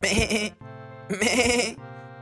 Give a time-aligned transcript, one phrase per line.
[0.00, 0.52] 妹
[1.08, 1.76] 妹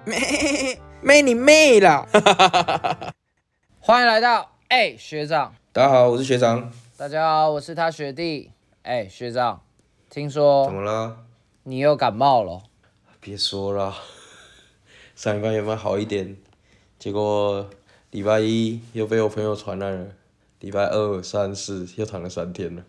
[0.07, 2.07] 妹妹你妹啦！
[3.79, 6.73] 欢迎来到哎、学长，大家好，我是学长。
[6.97, 8.51] 大家好，我是他学弟。
[8.81, 9.61] 哎、学长，
[10.09, 11.19] 听说怎说么了？
[11.65, 12.63] 你又感冒了，
[13.21, 13.95] 别说了，
[15.15, 16.35] 上礼拜有没有好一点？
[16.99, 17.69] 结果
[18.11, 20.07] 礼拜一又被我朋友传染了，
[20.61, 22.83] 礼拜二、三、四又躺了三天了。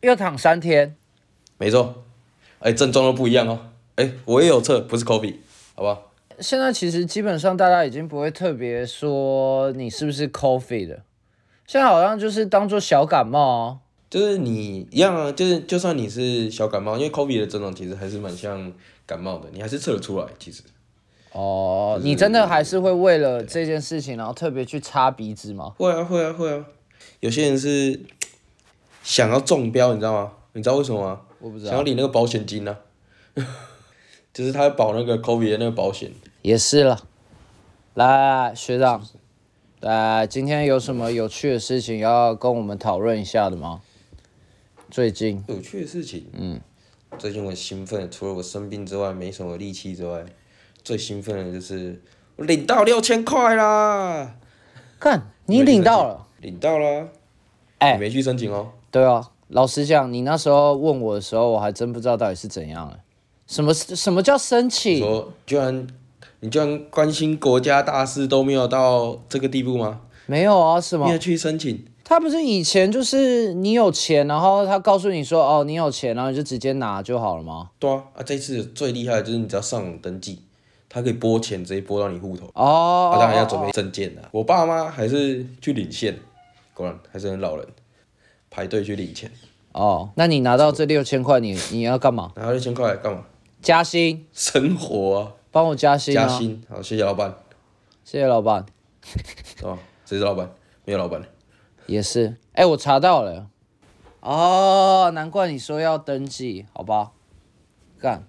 [0.00, 0.96] 又躺三天。
[1.56, 2.02] 没错，
[2.58, 3.70] 哎、症状都不一样哦。
[3.96, 5.36] 哎、我也有测，不是 COVID，
[5.74, 6.10] 好不好？
[6.40, 11.02] 现在其实基本上大家已经不会特别说你是不是 COVID 的，
[11.66, 13.78] 现在好像就是当做小感冒哦。
[14.10, 18.72] 就是你一样啊，就是就算你是小感冒，因为 COVID 的症状其实还是蛮像
[19.06, 20.26] 感冒的，你还是测得出来。
[20.38, 20.62] 其实
[21.32, 25.72] 哦，你真的还是会为了这件事情，然后特别去擦鼻子吗？
[25.76, 26.64] 会啊，会啊，会啊。
[27.20, 28.00] 有些人是
[29.02, 30.32] 想要中标，你知道吗？
[30.52, 31.20] 你知道为什么吗？
[31.40, 32.76] 我不知道，想要领那个保险金呢、
[33.34, 33.42] 啊，
[34.34, 36.10] 就是他保那个 COVID 的那个保险。
[36.42, 37.00] 也是了。
[37.94, 39.06] 来来来，学长，
[39.80, 43.80] 来，今天有什么有趣的事情要跟我们讨论一下的吗？
[44.90, 46.60] 最近有趣的事情，嗯，
[47.16, 50.24] 最近我很兴奋，除了我生病之外，没什么力气之外，
[50.82, 52.02] 最兴奋的就是
[52.34, 54.34] 我领到六千块啦！
[54.98, 57.08] 看你领到了，领到了！
[57.78, 58.72] 哎你没去申请哦。
[58.90, 63.03] 对啊，老实讲，你那时候问我的时候，我还真不知道到底是怎样哎。
[63.46, 64.98] 什么什么叫申请？
[64.98, 65.86] 说居然
[66.40, 70.00] 你居然关心国家大事都没有到这个地步吗？
[70.26, 71.18] 没有啊，是吗你要？
[71.18, 71.84] 去申请？
[72.02, 77.70] 他不是以前就是你有钱，然后他告诉你说哦，你有钱，然后你就直接拿就好了吗？
[77.78, 80.42] 对啊，啊这次最厉害的就是你只要上网登记，
[80.88, 82.46] 他可以拨钱直接拨到你户头。
[82.54, 84.22] 哦，他当然要准备证件的。
[84.32, 86.18] 我爸妈还是去领现，
[86.74, 87.66] 果然还是很老人，
[88.50, 89.30] 排队去领钱。
[89.72, 92.32] 哦，那你拿到这六千块，你你要干嘛？
[92.36, 93.24] 拿六千块干嘛？
[93.64, 96.28] 加薪，生活啊，帮我加薪啊！
[96.28, 96.62] 加薪。
[96.68, 97.34] 好，谢谢老板，
[98.04, 98.66] 谢谢老板。
[99.02, 99.78] 是吧？
[100.04, 100.52] 谁是老板？
[100.84, 101.22] 没有老板。
[101.86, 103.48] 也是，哎、我查到了。
[104.20, 107.12] 哦，难怪你说要登记，好吧？
[107.98, 108.28] 干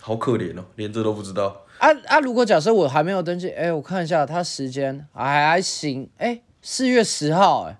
[0.00, 1.64] 好可怜哦，连这都不知道。
[1.78, 2.18] 啊啊！
[2.18, 7.78] 如果假设我还没有登记，哎、我看一下，他时间还还行，哎、四月十号、哎，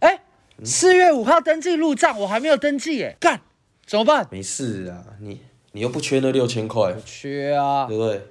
[0.00, 0.22] 哎，
[0.64, 3.42] 四月五号登记入账，我还没有登记，哎，干，
[3.84, 4.26] 怎么办？
[4.30, 7.86] 没事啊，你你又不缺那六千块，缺啊！
[7.86, 8.22] 对不对？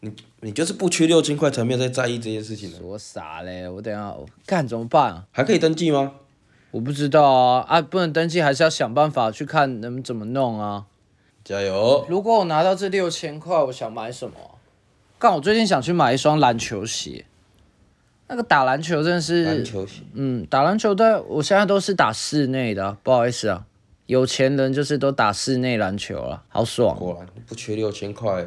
[0.00, 2.78] 你你就是不缺六千块，才没有在在意这件事情呢。
[2.82, 5.24] 我傻嘞，我等下我干怎么办啊？
[5.30, 6.14] 还可以登记吗？
[6.72, 7.80] 我不知道啊啊！
[7.80, 10.86] 不能登记，还是要想办法去看能怎么弄啊。
[11.44, 12.04] 加油！
[12.08, 14.58] 如果我拿到这六千块，我想买什么啊？
[15.18, 17.24] 干，我最近想去买一双篮球鞋。
[18.28, 23.66] 那个打篮球真的是，篮球鞋，嗯，打篮球的，我现在都是打室内的啊、不好意思啊，
[24.12, 26.94] 有钱人就是都打室内篮球了，好爽。
[26.98, 28.46] 果然不缺六千块。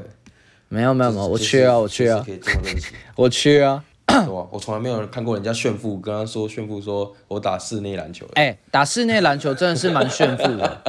[0.69, 2.23] 没有没有没有，我缺啊，我缺啊。
[3.17, 3.83] 我缺啊。
[4.07, 10.83] 我从来没有人看过人家炫富，跟他说炫富说我打室内篮球的，哎、打室内篮球真的是蛮炫富的。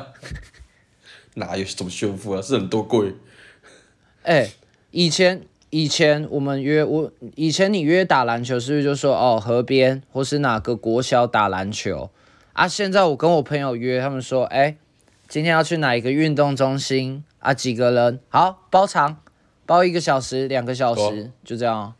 [1.34, 2.42] 哪有什么炫富啊？
[2.42, 3.14] 是很多贵。
[4.24, 4.50] 哎、
[4.90, 12.10] 以前以前我们约我以前你约打篮球是不是就说哦河边或是哪个国小打篮球
[12.56, 12.66] 啊？
[12.66, 14.76] 现在我跟我朋友约，他们说哎、
[15.28, 17.52] 今天要去哪一个运动中心啊？
[17.52, 18.18] 几个人？
[18.30, 19.18] 好包场，
[19.66, 21.94] 包一个小时、两个小时，就这样啊。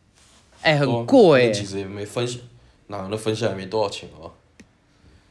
[0.63, 2.41] 哎、哦很贵其实也没分享，
[2.87, 4.33] 哪能分下来没多少钱啊？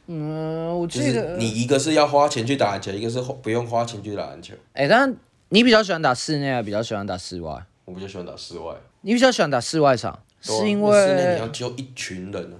[0.07, 4.53] 嗯，我就是记得你一个是要花钱去打篮球，一个是花不用花钱去打篮球。
[4.71, 5.13] 哎、但
[5.49, 7.61] 你比较喜欢打室内，还比较喜欢打室外？
[7.83, 12.55] 我比较喜欢打室外，你比较喜欢打室外场，啊是因因为室内你要揪一群人啊，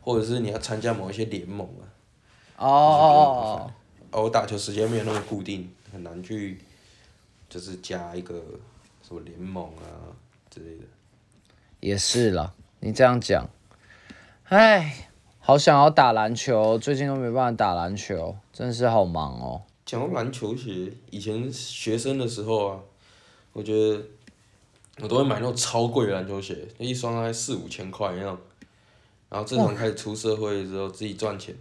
[0.00, 1.82] 或者是你要参加某一些联盟啊。
[2.56, 3.72] 哦哦
[4.10, 6.60] 哦我打球时间没有那么固定，很难去，
[7.48, 8.34] 就是加一个
[9.06, 10.14] 什么联盟啊
[10.48, 10.84] 之类的。
[11.80, 13.48] 也是啦，你这样讲，
[14.44, 19.62] 唉，好想要打篮球，最近都没办法打篮球，真是好忙哦。
[19.84, 22.80] 讲到篮球鞋，以前学生的时候啊，
[23.52, 24.02] 我觉得
[25.02, 28.38] 我都会买那种超贵的篮球鞋，一双大概四五千块那种。
[29.28, 31.54] 然后自从开始出社会之后，自己赚钱，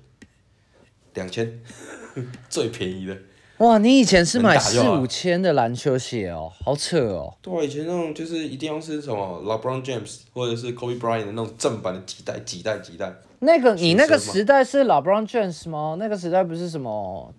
[1.13, 1.62] 两千，
[2.50, 3.18] 最便宜的。
[3.57, 7.33] 哇，你以前是买四五千的篮球鞋哦，好扯哦。
[7.42, 13.13] 对啊，以前那种就是一定要是什么 LeBron James 或者是 Kobe Bryant 的那种正版的几代几代几代。
[13.39, 15.95] 那个你那个时代是 LeBron James 吗？
[16.00, 17.33] 那个时代不是什么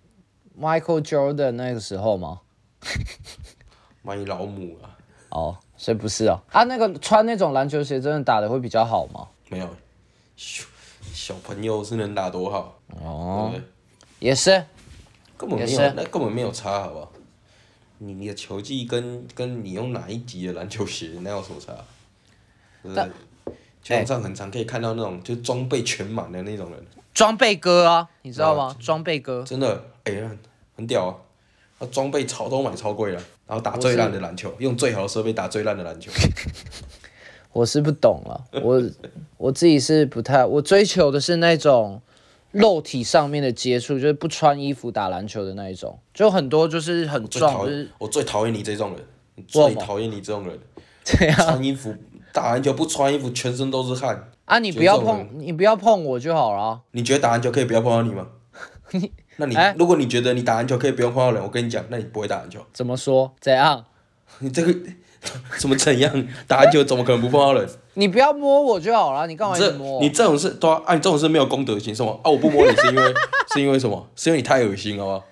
[0.59, 2.41] Michael Jordan 那个时候吗？
[4.03, 4.97] 买你老母啊！
[5.31, 6.41] 哦，所以不是哦。
[6.53, 9.27] 啊，那个穿那种篮球鞋真的打的会比较好吗？
[9.51, 9.69] 没有，
[10.37, 10.65] 小
[11.13, 13.69] 小朋友是能打多好，哦，对不对？
[14.21, 14.65] 也是。
[15.37, 17.13] 根本没有，那根本没有差，好不好？
[17.99, 21.73] 你你的球技跟跟你用哪一级的篮球鞋那有什么差？
[22.83, 23.05] 对不对？
[23.83, 28.75] 球场上很常可以看到那种就装备全满的那种人，装备哥啊，你知道吗？
[28.81, 30.39] 装备哥，真的，哎、很
[30.77, 31.17] 很屌啊！
[31.79, 36.11] 他装备超都买超贵了，然后打最烂的篮球，用最好的设备打最烂的篮球。
[37.53, 38.83] 我是不懂了，我
[39.37, 42.01] 我自己是不太，我追求的是那种
[42.55, 47.23] 肉体上面的接触，就是不穿衣服打篮球的那一种，就很多就是很
[47.99, 50.59] 我最讨厌你这种人，最讨厌你这种人，
[51.03, 51.95] 这样穿衣服
[52.33, 54.31] 打篮球不穿衣服，全身都是汗。
[54.45, 56.81] 啊，你不要碰，你不要碰我就好了啊。
[56.93, 58.29] 你觉得打篮球可以不要碰到你吗？
[59.37, 62.65] 那你、哎如果你觉得你打篮球可以不用碰到人，我跟你讲，那你不会打篮球。
[62.73, 63.35] 怎么说？
[63.41, 63.85] 怎样？
[64.41, 64.73] 你这个
[65.59, 66.29] 怎么怎样？
[66.47, 67.69] 打篮球怎么可能不碰到人？
[67.95, 70.01] 你不要摸我就好了，你干嘛这摸我？
[70.01, 72.31] 你这种是对啊，啊你这种是没有公德心，什么啊？
[72.31, 73.15] 我不摸你是因为
[73.55, 74.09] 是因为什么？
[74.17, 75.25] 是因为你太恶心，好不好？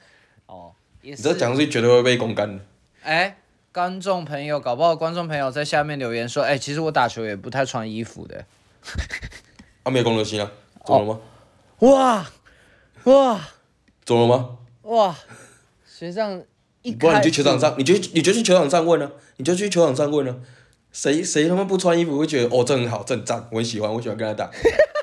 [0.47, 0.73] 哦，
[1.03, 1.23] 你是。
[1.23, 2.63] 这讲出去绝对会被公干的。
[3.03, 3.37] 哎，
[3.73, 8.45] 观众朋友，搞不好观众朋友在下面留言说，哎，其实我打球也不太穿衣服的。
[9.83, 10.51] 啊，没有公德心啊？
[10.85, 11.21] 怎么了吗？
[11.81, 12.27] 哇
[13.05, 13.41] 哇
[14.05, 14.57] 怎么了吗？
[14.83, 15.17] 哇！
[15.87, 16.43] 学长
[16.83, 20.37] 一不然你去球场上，你就你就去球场上问啊，你就去球场上问啊。
[20.91, 24.51] 谁谁他妈不穿衣服会觉得哦这很好，这很赞，我很喜欢，我喜欢跟他打，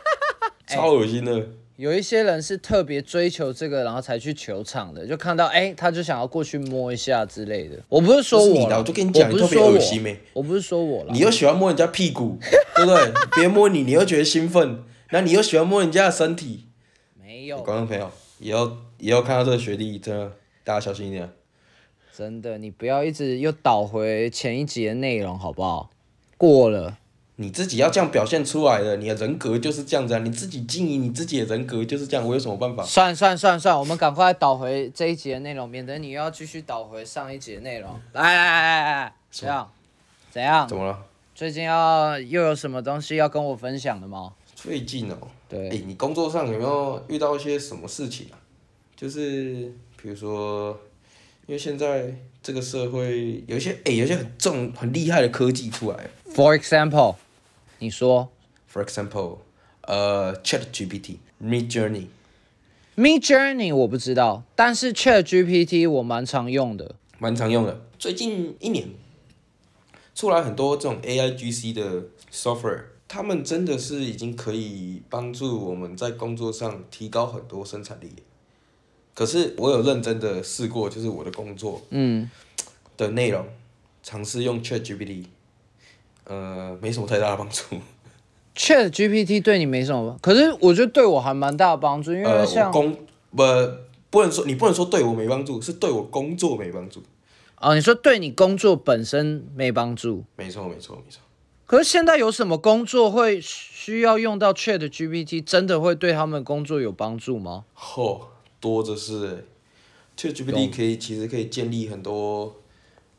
[0.67, 1.47] 超恶心的。
[1.77, 7.77] 有一些人是特别追求这个，然后才去球场的，就看到哎，他就想要过去摸一下之类的。
[7.87, 10.19] 我不是说我啦，我就跟你讲，你特别恶心没？
[10.33, 11.19] 我不是说我了你。
[11.19, 12.37] 又喜欢摸人家屁股，
[12.75, 13.11] 对不对？
[13.33, 16.65] 别人摸你，你又觉得兴奋，然后你又喜欢摸人家的身体。
[17.19, 20.33] 没有，观众朋友，以后以后看到这个学弟，真的
[20.63, 21.27] 大家小心一点。
[22.19, 25.89] 真的，你不要一直又倒回前一集的内容，好不好？
[26.36, 26.98] 过了，
[27.38, 30.19] 你自己要这样表现出来的，你的人格就是这样子啊！
[30.19, 32.83] 你自己经营你自己的人格就是这样，我有什么办法？
[32.83, 37.89] 算算算算，我们赶快倒回这一集的内容，免得你又要继续倒回上一集的内容。
[38.12, 39.71] 来来来来来，怎样？
[40.30, 40.75] 怎样怎？
[40.75, 41.00] 么了？
[41.33, 44.33] 最近要又有什么东西要跟我分享的吗？
[44.54, 45.18] 最近哦，
[45.48, 48.36] 对哎、你工作上有没有遇到一些什么事情啊？
[48.98, 50.77] 就是比如说，
[51.49, 52.13] 因为现在
[52.43, 57.15] 这个社会有一些哎、有一些很重很厉害的科技出来，For example，
[57.79, 58.29] 你说
[58.71, 59.39] ，for example，
[59.81, 62.05] 呃，Chat GPT，Mid Journey。
[62.95, 66.93] Mid Journey 我不知道，但是 Chat GPT 我蛮常用的。
[67.17, 67.81] 蛮常用的。
[67.97, 68.89] 最近一年
[70.13, 78.11] 出来很多这种 AIGC 的 software，他们真的是已经可以帮助我们在工作上提高很多生产力。
[79.19, 82.31] 可是我有认真的试过，就是我的工作嗯，
[82.95, 83.45] 的内容，
[84.01, 85.25] 尝试用 ChatGPT，
[86.24, 87.63] 呃，没什么太大的帮助。
[88.56, 92.95] Chat GPT 对你没什么，可是我觉得对我还蛮大的帮助，因为像工
[93.36, 93.44] 不
[94.10, 97.04] 不能说你不能说对我没帮助，是对我工作没帮助。
[97.57, 101.19] 哦，你说对你工作本身没帮助，没错，没错，没错。
[101.66, 107.66] 可是现在有什么工作会需要用到 Chat GPT，真的会对他们工作有帮助吗？
[107.77, 108.21] 嚯、
[108.59, 109.44] 多着是欸
[110.17, 112.56] ，ChatGPT 可以其实可以建立很多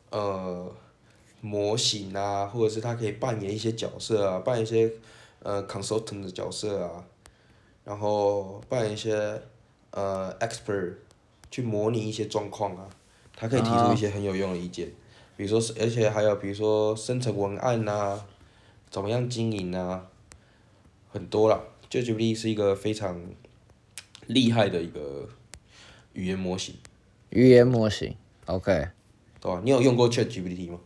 [0.09, 0.71] 呃
[1.41, 4.91] 模型啊，或者是它可以扮演一些角色啊，扮演一些
[5.41, 7.03] 呃 consultant 的角色啊，
[7.83, 9.41] 然后扮演一些
[9.89, 10.93] 呃 expert
[11.49, 12.87] 去模拟一些状况啊，
[13.35, 14.91] 它可以提出一些很有用的意见，
[15.35, 18.25] 比如说是，而且还有比如说生成文案啊，
[18.89, 20.07] 怎么样经营啊，
[21.09, 21.59] 很多啦。
[21.89, 23.19] ChatGPT 是一个非常
[24.33, 25.27] 厉害的一个
[26.13, 26.75] 语言模型，
[27.29, 28.87] 语言模型，OK，
[29.39, 29.61] 对啊？
[29.63, 30.79] 你有用过 ChatGPT 吗？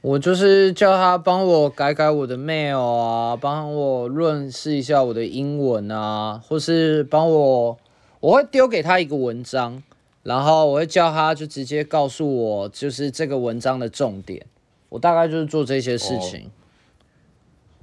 [0.00, 7.78] 我就是叫他帮我改改我的 mail 啊，帮我润饰一下我的英文啊，或是帮我，
[8.20, 9.82] 我会丢给他一个文章，
[10.22, 14.46] 然后我会叫他就直接告诉我就是这个文章的重点，
[14.90, 16.50] 我大概就是做这些事情。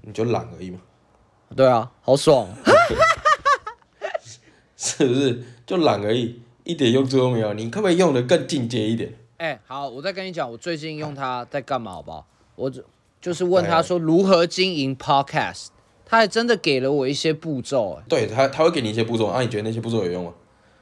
[0.02, 0.80] 你就懒而已嘛，
[1.56, 2.48] 对啊，好爽。
[4.86, 5.44] 是不是？
[5.66, 7.54] 就懒而已，一点用处都没有。
[7.54, 9.12] 你可不可以用的更进阶一点？
[9.38, 12.26] 哎、好，我再跟你讲，我最近用它在干嘛，好不好？
[12.56, 12.84] 我就
[13.20, 15.68] 就是问他说如何经营 podcast，
[16.06, 20.34] 他还真的给了我一些步骤、哎，对他，他会给你一些步骤啊，你觉得那些步骤有用吗？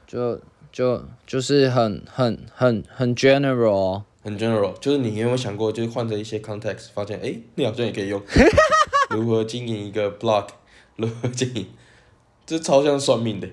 [0.06, 0.38] 就
[0.70, 4.04] 就就是很很很很 general 哦。
[4.22, 8.22] 很 general，就是你有没有想过，就是换着一些 context，发现哎、诶你好像也可以用。
[9.10, 10.46] 如何经营一个 blog？
[10.96, 11.66] 如何经营？
[12.46, 13.48] 这超像算命的。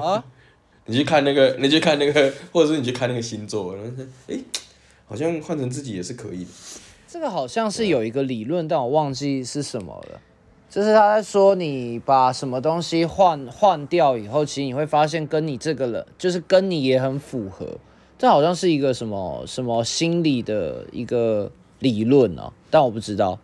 [0.00, 0.24] 啊，
[0.86, 4.38] 你去看那个，你去看那个， 或者是你去看那个星座，然后说，哎、
[5.06, 6.50] 好像换成自己也是可以的。
[7.08, 10.20] 这个好像是有一个理论，但我忘记是什么了。
[10.70, 17.76] 就是他在说，你把什么东西换换掉以后，其实你会发现跟你这个人，就是跟你也很符合
[18.18, 23.38] 这好像是一个什么什么心理的一个理论哦，但我不知道。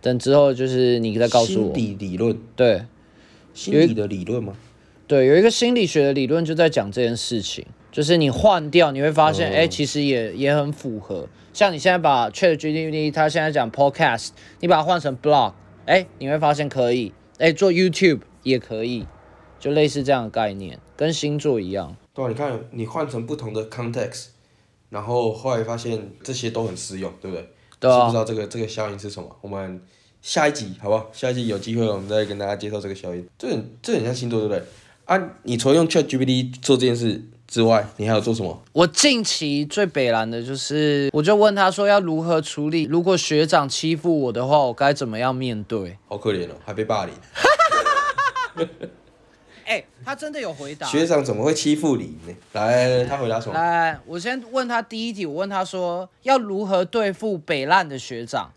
[0.00, 1.74] 等之后就是你再告诉心我。
[1.74, 2.86] 理理论，对
[3.52, 4.56] 心理的理论吗？
[5.12, 11.28] 对，有一个心理学的理论就在讲这件事情，就是你换掉，你会发现，哦哎、其实也也很符合。
[11.52, 15.52] 像你现在把 Chat GPT，它现在讲 Podcast，你把它换成 Blog，
[15.84, 19.06] 哎，你会发现可以，哎，做 YouTube 也可以，
[19.60, 21.94] 就类似这样的概念，跟星座一样。
[22.14, 24.28] 对啊，你看你换成不同的 context，
[24.88, 27.46] 然后后来发现这些都很适用，对不对？
[27.78, 29.28] 对啊是不知道这个这个效应是什么？
[29.42, 29.78] 我们
[30.22, 31.10] 下一集好不好？
[31.12, 33.28] 下一集有机会我们再跟大家介绍这个效应。
[33.36, 34.64] 这很这很像星座，对不对？
[35.04, 38.62] 啊，你除了用 Chat GPT 做这件事之外，你还有做什么？
[38.72, 45.98] 我近期最北蓝的就是，我就问他说要如何处理，如果学长欺负我的话，我该怎么样面对？
[46.06, 47.14] 好可怜哦，还被霸凌。
[49.64, 50.86] 哎、他真的有回答。
[50.86, 52.34] 学长怎么会欺负你呢？
[52.52, 53.54] 来，他回答什么？
[53.54, 58.52] 来，我先问他第一题，我问他说要如何对付北烂的学长？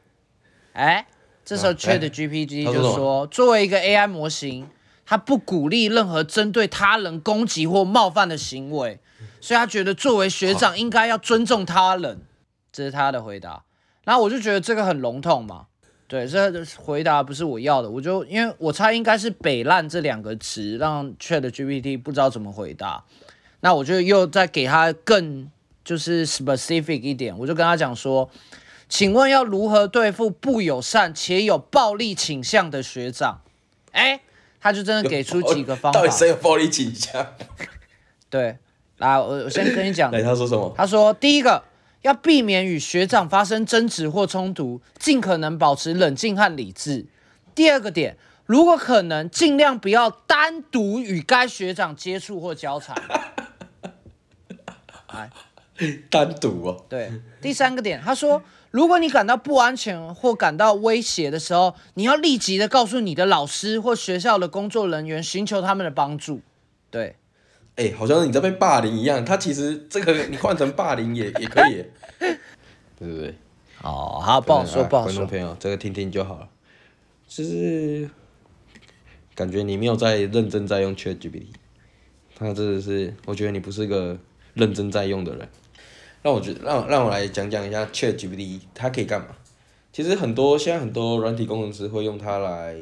[0.74, 1.08] 哎，
[1.46, 4.68] 这时候啊 Chat 哎 GPT 就说，作为一个 AI 模型，
[5.06, 9.00] 他不鼓励任何针对他人攻击或冒犯的行为，
[9.40, 12.22] 所以他觉得作为学长应该要尊重他人，
[12.72, 13.64] 这是他的回答。
[14.04, 15.68] 然后我就觉得这个很笼统嘛，
[16.08, 23.04] 对，这回答不是我要的，我就因为我猜应该是“北烂”这两个词让 Chat GPT 不知道怎么回答，
[23.62, 25.50] 那我就又再给他更
[25.84, 28.30] 就是 specific 一点，我就跟他讲说，
[28.88, 33.42] 请问要如何对付不友善且有暴力倾向的学长？
[33.92, 34.22] 哎，
[34.66, 37.24] 他就真的给出几个方法到，底谁有暴力倾向？
[38.32, 38.58] 对，
[38.98, 40.74] 来，我我先跟你讲， 来，他说什么？
[40.76, 41.64] 他说：第一个，
[42.02, 47.06] 要避免与学长发生争执或冲突，尽可能保持冷静和理智。
[47.54, 48.18] 第二个点，
[48.48, 52.98] 如果可能，尽量不要单独与该学长接触或交谈。
[55.14, 55.30] 来，
[56.10, 56.86] 单独哦。
[56.90, 58.42] 对，第三个点，他说，
[58.76, 66.42] 如果你感到不安全或感到威胁的时候，你要立即的告诉你的老师或学校的工作人员，寻求他们的帮助。
[66.92, 67.16] 对，
[67.78, 69.24] 哎、好像你在被霸凌一样。
[69.24, 71.90] 他其实这个你换成霸凌也也可以耶，
[73.00, 73.34] 对不对？
[73.82, 75.14] 哦，好，不好说，啊不好说。
[75.14, 76.50] 观众朋友，这个听听就好了。
[77.30, 78.10] 就是
[79.34, 81.46] 感觉你没有在认真在用 ChatGPT，
[82.38, 84.20] 他真的是，我觉得你不是个
[84.54, 85.48] 认真在用的人。
[86.26, 89.28] 让我觉得，让让我来讲讲一下 ChatGPT 它可以干嘛。
[89.94, 92.76] 其实很多现在很多软体工程师会用它来，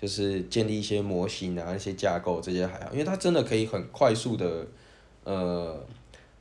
[0.00, 4.64] 就是建立一些模型啊、一些架构这些还好，因为它真的可以很快速的，
[5.24, 5.84] 呃，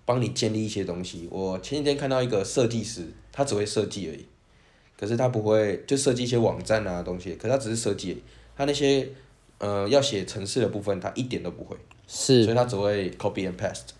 [0.05, 1.27] 帮你建立一些东西。
[1.31, 4.27] 我前几天看到一个设计师，他只会设计而已，
[4.95, 8.21] 可是他不会就设计一些网站啊东西，可是他只是设计
[8.55, 9.09] 他那些
[9.57, 11.75] 呃要写程式的部分他一点都不会，
[12.07, 13.94] 是所以，他只会 copy and paste。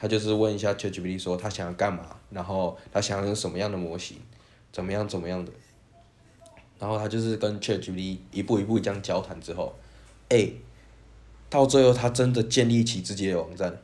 [0.00, 4.18] 他就是问一下 ChatGPT 说他想要干嘛，然后他想要用什么样的模型，
[4.72, 5.50] 怎么样怎么样的，
[6.78, 9.74] 然后他就是跟 ChatGPT 一步一步这样交谈之后，
[10.28, 10.48] 哎、
[11.50, 13.76] 到最后他真的建立起自己的网站，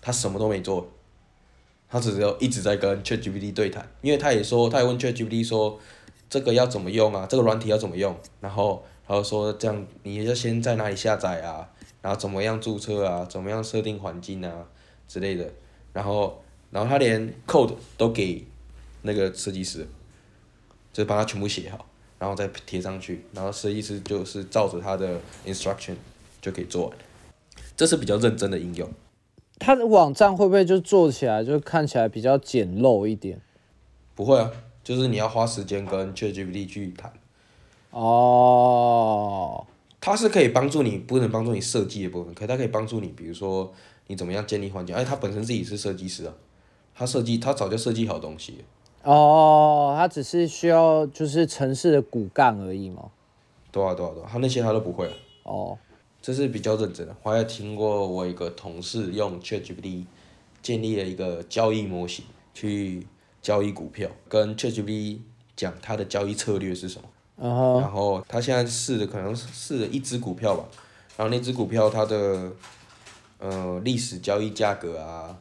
[0.00, 0.90] 他什么都没做，
[1.88, 5.78] 他只有一直在跟 ChatGPT 对谈，因为他也说，他也问 ChatGPT 说
[6.28, 11.70] 这个要怎么用啊，这个软体要怎么用，然后然后说这样你要先在哪里下载啊，
[12.02, 14.66] 然后怎么样注册啊，怎么样设定环境啊
[15.08, 15.50] 之类的，
[15.92, 18.44] 然后然后他连 code 都给
[19.02, 19.86] 那个设计师，
[20.92, 21.86] 就是帮他全部写好，
[22.18, 25.94] 然后再贴上去，然后设计师就是照着他的 instruction
[26.40, 26.96] 就可以做完，
[27.76, 28.88] 这是比较认真的应用。
[29.58, 33.40] 他的网站会不会就做起来就看起来比较简陋一点？
[34.16, 34.50] 不会啊，
[34.82, 37.12] 就是你要花时间跟 ChatGPT 去谈，
[37.90, 39.64] 哦，
[40.00, 43.72] 它是可以帮助你，不能帮助你设计的部分，可它可以帮助你，比如说
[44.06, 46.34] 你怎么样建立环境，而且他本身自己是设计师啊，
[46.94, 48.64] 他设计他早就设计好东西，
[49.02, 53.10] 哦，他只是需要就是城市的骨干而已嘛。
[53.70, 55.78] 对啊对啊对啊，他那些他都不会啊，哦，
[56.22, 57.16] 这是比较认真的。
[57.22, 60.04] 我还听过我一个同事用 ChatGPT
[60.62, 63.06] 建立了一个交易模型去
[63.42, 65.18] 交易股票，跟 ChatGPT
[65.56, 67.08] 讲他的交易策略是什么。
[67.36, 70.64] 然后他现在试的可能是试了一只股票吧，
[71.16, 72.52] 然后那只股票它的
[73.38, 75.36] 呃历史交易价格啊，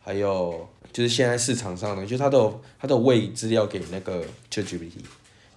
[0.00, 4.92] 还有就是现在市场上的，就他都有他都有喂资料给那个 ChatGPT，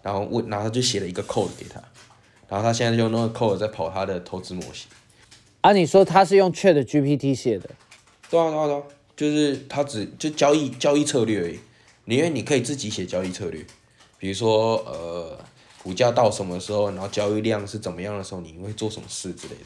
[0.01, 1.81] 然后问，然后他就写了一个 code 给他，
[2.47, 4.87] 然后他现在就用那个 code 在跑他的投资模型。
[5.61, 7.69] 啊，你说他是用 Chat GPT 写的？
[8.29, 8.83] 对啊对啊对啊，
[9.15, 11.59] 就是他只就交易交易策略而已，
[12.05, 13.65] 你因为你可以自己写交易策略，
[14.17, 15.39] 比如说呃
[15.81, 19.61] 股价到什么时候，然后交易量是怎么样的时候，你会做什么事之类的。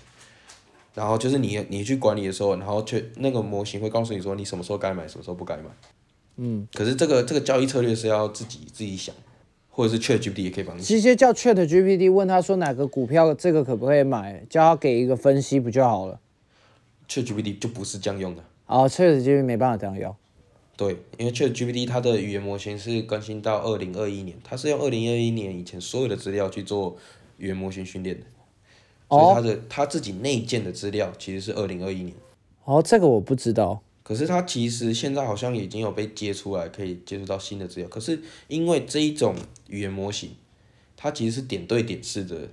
[0.97, 5.65] 然后就是你你去管理的时候，然后却那个模型会告诉你说你什么时候该买，什么时候不该买。
[6.37, 9.13] 嗯，可是这个这个交易策略是要自己自己想，
[9.69, 10.81] 或者是 ChatGPT 也可以帮你。
[10.81, 16.19] 直接叫 Chat GPT 问他说哪个股票这个可不可以买，叫他给一个分析不就好了
[17.07, 18.43] ？ChatGPT 就不是这样用的。
[18.65, 20.15] 哦，Chat GPT 没办法这样用。
[20.75, 26.97] 对，因为 ChatGPT 它的语言模型是更新到二零二一年，它是用二零二一年以前所有的资料去做
[27.37, 28.25] 语言模型训练的，
[29.09, 32.13] 所以他的他自己内建的资料其实是二零二一年。
[32.65, 33.81] 哦，这个我不知道。
[34.03, 37.89] 可是他其实现在好像已经有被接出来，可以接触到新的资料。
[37.89, 39.35] 可是因为这一种
[39.67, 40.31] 语言模型，
[40.95, 42.49] 它其实是点对点式的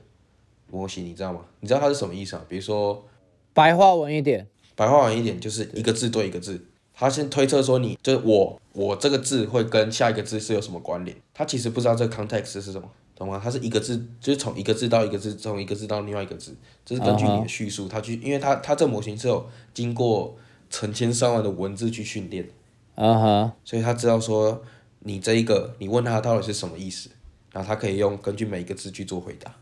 [0.71, 1.41] 模型，你知道吗？
[1.61, 2.45] 你知道它是什么意思啊？
[2.49, 3.05] 比如说
[3.53, 6.65] 白话文一点，白话文一点，就是一个字对一个字。
[6.93, 11.17] 他先推测说你就是我，我这个字会跟下一个字是有什么关联？
[11.33, 13.40] 他其实不知道这个 context 是什么，懂吗？
[13.42, 16.54] 它是一个字，就是从一个字到一个字，从一个字到另外一个字，
[16.85, 20.37] 这是根据你的叙述，它去，因为它它这模型是有经过
[20.68, 22.49] 成千上万的文字去训练。
[22.97, 24.62] 啊哈，所以他知道说
[25.00, 27.11] 你这一个，你问他到底是什么意思，
[27.52, 29.52] 然后他可以用根据每一个字去做回答。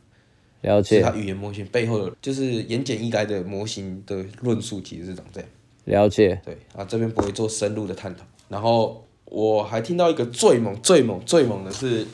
[0.61, 5.49] 了解语言模型背后的，就是言简意赅的模型的论述其实是长这样。
[5.87, 6.41] 了解。
[6.45, 8.23] 对啊，这边不会做深入的探讨。
[8.49, 12.07] 然后我还听到一个最猛、最猛、最猛的是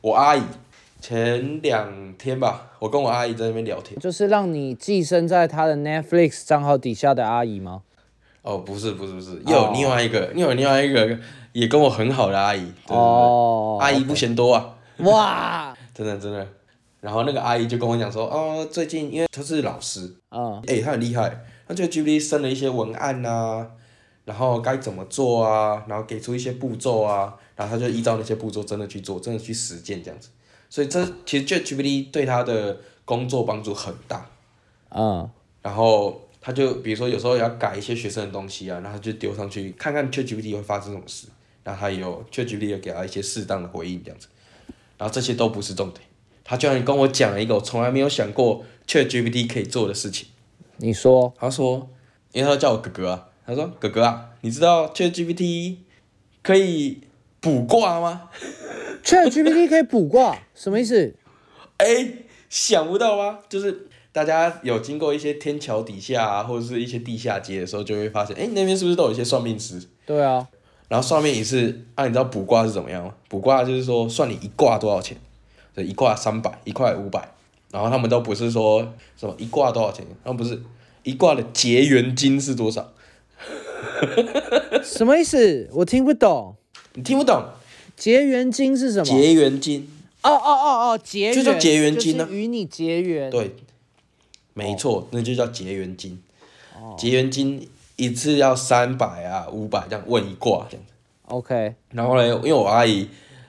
[0.00, 0.42] 我阿姨，
[1.02, 3.98] 前两天吧，我跟我阿姨在那边聊天。
[3.98, 7.82] 就是让你寄生在她的 Netflix 账号底下的阿姨吗？
[8.42, 11.18] 哦，不是不是不是，又有另外一个，又有另外一个
[11.52, 12.60] 也跟我很好的阿姨。
[12.60, 14.76] 对对对哦，阿姨不嫌多啊。
[14.98, 16.46] 哇， 真的真的。
[17.00, 23.66] 然后那个阿姨就跟我讲说，哦，最近因为她是老师，啊，哎、她很厉害，她就 GPT 生了一些文案呐、
[24.24, 30.28] 然后该怎么做啊，然后给出一些步骤啊，然后她就依照那些步骤真的去做，真的去实践这样子。
[30.72, 34.26] 所以这其实 ChatGPT 对他的工作帮助很大。
[34.88, 35.28] 嗯，
[35.60, 41.26] 然后他就比如说有时候要改一些学生的东西啊，然后就丢上去看看 ChatGPT 会发生什么事，
[41.62, 44.28] 然后他也有 ChatGPT 也给他一些适当的回应这样子，
[44.96, 46.00] 然后这些都不是重点，
[46.42, 50.28] 他居然跟我讲了一个我从来没有想过 ChatGPT 可以做的事情，
[50.78, 51.90] 你说，他说，
[52.32, 55.76] 因为他叫我哥哥啊，他说哥哥啊，你知道 ChatGPT
[56.42, 57.02] 可以
[57.42, 58.30] 卜卦吗？
[59.04, 61.14] Chat GPT 可以卜卦，什么意思？
[61.78, 61.86] 哎，
[62.48, 63.40] 想不到吧？
[63.48, 69.82] 就是大家有经过一些天桥底下啊，或者是一些地下街的时候，就会发现，哎，那边是不是都有一些算命师？
[70.06, 70.46] 对啊，
[70.88, 73.14] 然后算命也是，啊，你知道卜卦是怎么样吗？
[73.28, 75.16] 卜卦就是说算你一卦多少钱，
[75.74, 77.32] 对，一卦三百，一块五百，
[77.70, 80.62] 然后他们都不是说什么一卦多少钱，他们不是
[81.02, 82.92] 一卦的结缘金是多少，
[84.84, 85.68] 什么意思？
[85.72, 86.54] 我听不懂。
[86.94, 87.42] 你听不懂？
[88.02, 89.04] 结缘金是什么？
[89.04, 89.88] 结缘金，
[90.22, 93.30] 哦哦哦哦，结缘就叫结缘金啊就是与你结缘。
[93.30, 93.54] 对，
[94.54, 96.20] 没错，那就叫结缘金。
[96.98, 100.92] 结缘金一次要三百啊，五百这样问一卦这样子。
[101.26, 103.06] OK，然后呢，因为我阿姨，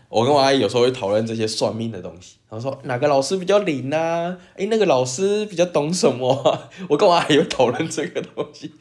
[0.07, 4.37] 我跟我阿姨有时候会讨论这些算命的东西，然后说哪个老师比较灵啊？
[4.57, 6.69] 诶，那个老师比较懂什么、啊？
[6.87, 8.71] 我跟我阿姨会讨论这个东西。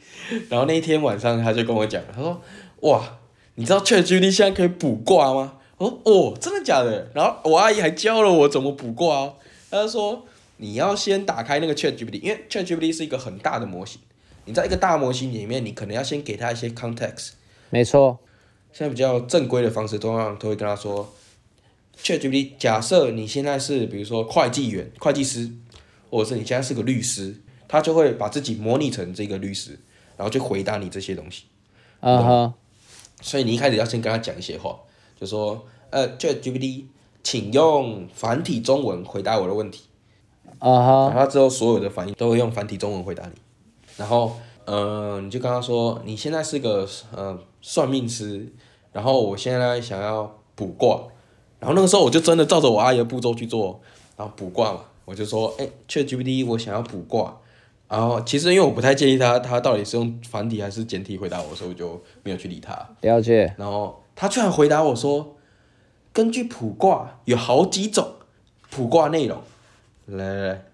[0.49, 2.39] 然后那一天晚上，他就跟我讲，他说
[2.81, 3.17] ：“哇，
[3.55, 9.35] 你知道 ChatGPT 现在可以卜卦吗？”我说：“哦，真的假的？”然后我阿姨还教了我怎么卜卦哦。
[9.69, 10.25] 她说
[10.57, 13.99] ：“你要先打开那个 ChatGPT，因为 ChatGPT 是一个很大的模型，
[14.45, 17.31] 你在一个大模型里面，你可能要先给他一些 context。”
[17.69, 18.19] 没错。
[18.71, 21.13] 现在比较正规的方式，通常都会跟他说
[22.01, 25.51] ，ChatGPT，假设你现在是比如说会计员、会计师，
[26.09, 27.35] 或者是你现在是个律师，
[27.67, 29.79] 他就会把自己模拟成这个律师，
[30.17, 31.43] 然后就回答你这些东西。
[31.99, 32.53] 嗯哈，
[33.21, 34.77] 所以你一开始要先跟他讲一些话，
[35.19, 36.85] 就说，呃，ChatGPT，
[37.21, 39.83] 请用繁体中文回答我的问题。
[40.59, 43.33] 嗯然，后他之后所有的反应都会用繁体中文回答你，
[43.97, 48.51] 然后呃，你就跟他说你现在是个呃算命师，
[48.91, 51.01] 然后我现在想要卜卦，
[51.59, 53.79] 然后那个时候我就真的照着我阿姨的步骤去做，
[54.17, 57.37] 然后卜卦嘛，我就说哎，ChatGPT 我想要卜卦，
[57.89, 62.73] 然后其实因为我不太介意他他到底是用繁体还是简体回答我，所以我就没有去理他。
[63.01, 63.53] 了解。
[63.57, 65.32] 然后他居然回答我说，
[66.13, 68.13] 根据卜卦有好几种
[68.69, 69.41] 卜卦内容。
[70.05, 70.65] 来来来，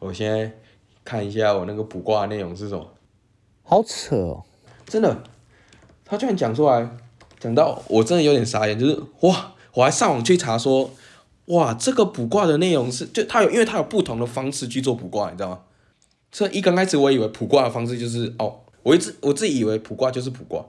[0.00, 0.60] 我先
[1.04, 2.92] 看一下我那个卜卦的内容是什么。
[3.62, 4.42] 好扯哦。
[4.86, 5.22] 真的，
[6.04, 6.96] 他居然讲出来，
[7.38, 10.90] 讲到我真的有点傻眼，就是哇，我还上网去查说，
[11.46, 15.60] 哇，这个卜卦的内容是，就他有，因为他有不同的方式去做卜卦，你知道吗？
[16.32, 20.64] 所以一刚开始我以为卜卦的方式就是哦，我一直我自己以为卜卦就是卜卦，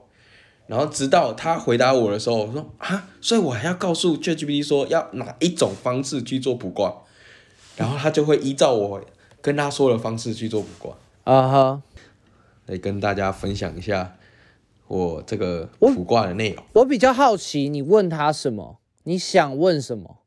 [0.66, 6.94] 然后直到他回答我的时候，我说啊，所以我还要告诉 ChatGPT 说要哪一种方式去做卜卦，
[7.76, 9.00] 然后他就会依照我
[9.40, 10.94] 跟他说的方式去做卜卦。
[11.24, 11.82] 啊哈，
[12.66, 14.16] 来跟大家分享一下
[14.88, 16.64] 我这个卜卦的内容。
[16.72, 18.78] 我比较好奇，你问他什么？
[19.04, 20.18] 你想问什么？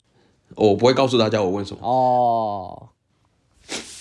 [0.55, 1.79] 我不会告诉大家我问什么。
[1.85, 2.89] 哦，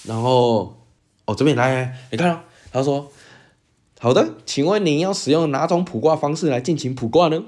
[0.05, 0.77] 然后，
[1.25, 3.11] 哦，这边来来，你看、哦，他说，
[4.05, 7.43] 好的，请问您要使用哪种卜卦方式来进行卜卦呢？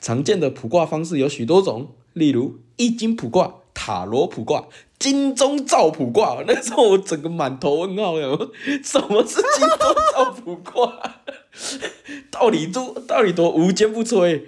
[0.00, 4.64] 常见的卜卦方式有许多种，例如易经卜卦、塔罗卜卦、
[4.98, 6.42] 金钟罩卜卦。
[6.48, 8.50] 那时候我整个满头问号，有
[8.82, 11.20] 什么是金钟罩卜卦？
[12.32, 14.40] 到底多到底多无坚不摧？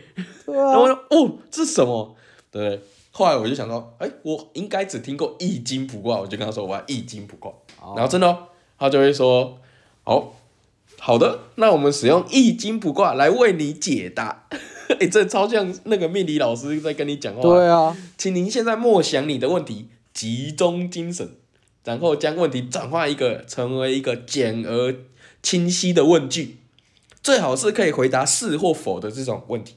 [0.47, 2.17] 对然后说哦，这是什么？
[2.51, 2.81] 对？
[3.11, 7.53] 后来我就想到，哎，我应该只听过易经卜卦，我就跟他说我要易经卜卦。
[7.95, 8.38] 然后真的、哦，
[8.79, 9.59] 他就会说，
[10.03, 10.33] 好，
[11.05, 14.47] 好的，那我们使用易经卜卦来为你解答。
[15.01, 17.43] 哎，这超像那个命理老师在跟你讲话。
[17.43, 21.29] 对啊，请您现在默想你的问题，集中精神，
[21.83, 24.95] 然后将问题转化一个成为一个简而
[25.43, 26.59] 清晰的问句，
[27.21, 29.75] 最好是可以回答是或否的这种问题。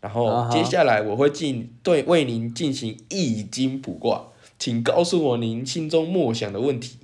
[0.00, 6.96] 然后接下来我会进对为您进行易经卜卦，请告诉我您心中默想的问题，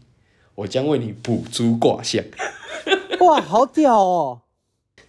[0.55, 2.25] 我将为你卜出卦象。
[3.27, 4.41] 哇，好屌哦！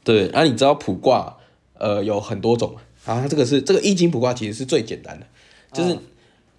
[0.03, 1.37] 对，那、你知道卜卦
[1.75, 2.81] 呃有很多种嘛。
[3.05, 5.25] 啊，它这个是这个易经卜卦其实是最简单的，
[5.71, 6.01] 就是啊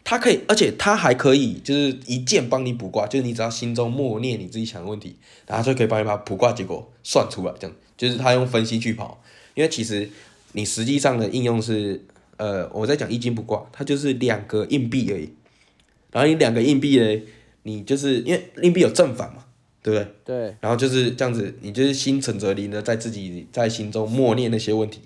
[0.05, 5.16] 它可以，而且它还可以就是一键帮你卜卦，就是你只要心中默念你自己想的问题，
[5.47, 7.77] 然后就可以帮你把卜卦结果算出来，这样。
[7.99, 9.21] 就是它用分析去跑，
[9.55, 10.09] 因为其实
[10.53, 15.29] 你实际上的应用是呃我在讲易经卜卦，它就是两个硬币而已，
[16.12, 17.25] 然后你两个硬币嘞，
[17.64, 19.44] 你就是因为硬币有正反嘛，
[19.82, 20.14] 对不对？
[20.24, 25.00] 对，然后就是这样子，你就是心诚则灵的在自己在心中默念那些问题，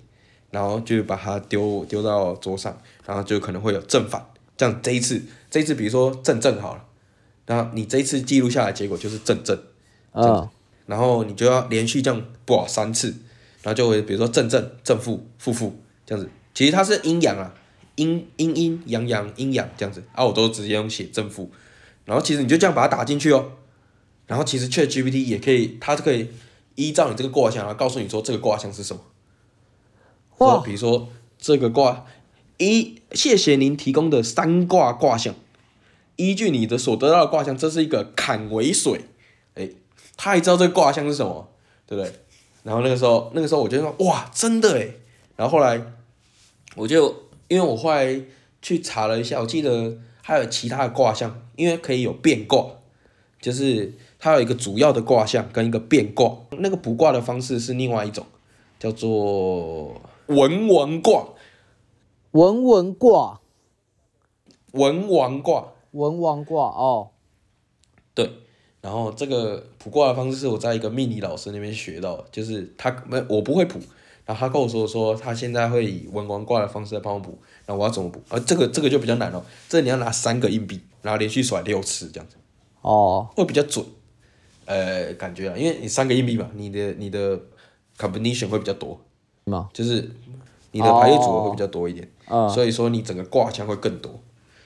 [0.51, 4.25] 然后就把它丢丢到桌上，然后就可能会有正反。
[4.55, 6.85] 这样这一次，这一次比如说正正好了，
[7.45, 9.59] 然后你这一次记录下来结果就是正正，
[10.11, 10.47] 嗯，
[10.85, 13.09] 然后你就要连续这样播三次，
[13.63, 16.29] 然后就会比如说正正正负负负这样子。
[16.53, 17.51] 其实它是阴阳啊，
[17.95, 21.49] 阴阴阴阳阳阴阳这样子啊，我都直接用写正负，
[22.05, 23.53] 然后其实你就这样把它打进去哦，
[24.27, 26.29] 然后其实 Chat GPT 也可以，它是可以
[26.75, 29.01] 依照你这个卦象，然后告诉你说这个卦象是什么。
[30.39, 32.05] 哇哇，比如说这个卦，
[32.57, 35.35] 一谢谢您提供的三卦卦象，
[36.15, 39.01] 依据你的所得到的卦象，这是一个坎为水，
[39.55, 39.69] 哎，
[40.17, 41.49] 他还知道这个卦象是什么，
[41.85, 42.11] 对不对？
[42.63, 44.87] 然后那个时候，那个时候我就说哇，真的哎，
[45.35, 45.79] 然后后来
[46.75, 48.21] 我就因为我后来
[48.61, 52.65] 去查了一下，我记得还有其他的卦象，因为可以有变卦，
[53.41, 58.25] 就是它有一个主要的卦象跟一个变卦，那个卜卦的方式是另外一种，
[58.79, 61.27] 叫做文王卦，
[62.31, 63.41] 文王卦，
[64.71, 67.09] 文王卦，文王卦哦，
[68.15, 68.31] 对。
[68.79, 73.77] 然后这个卜卦的方式是我在一个命理老师那边学到，就是他没我不会卜，
[74.25, 78.21] 然后他跟我说说他现在会以文王卦的方式来帮我卜，然后我要怎么卜？
[78.29, 82.37] 啊这个这个就比较难哦，这个你要拿三个硬币，然后连续甩六次这样子。
[82.79, 83.85] 哦，会比较准，
[84.65, 87.39] 呃，感觉啊，因为你三个硬币嘛，你的你的
[87.97, 88.99] combination 会比较多，
[89.45, 89.69] 吗？
[89.73, 90.09] 就是
[90.71, 94.19] 你的排列组合会比较多一点，嗯，所以说你整个挂枪会更多，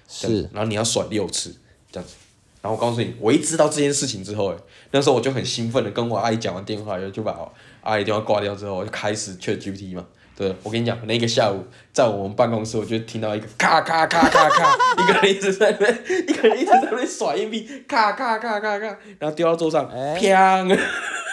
[0.07, 1.55] 是，然后你要甩六次
[1.91, 2.15] 这样子，
[2.62, 4.57] 然后我告诉你，我一知道这件事情之后，哎，
[4.91, 10.05] 那时候我就很兴奋的跟我阿姨讲完电话，然后就把阿姨电话挂掉之后，我就开始 Chat GPT 嘛。
[10.38, 18.86] 对，我跟你讲，那个下午在我们办公室，我就听到一个咔咔咔咔咔， 一个人一直在那边，一个人一直在那边甩硬币，咔咔咔咔咔，
[19.17, 20.80] 然后丢到桌上，哎砰！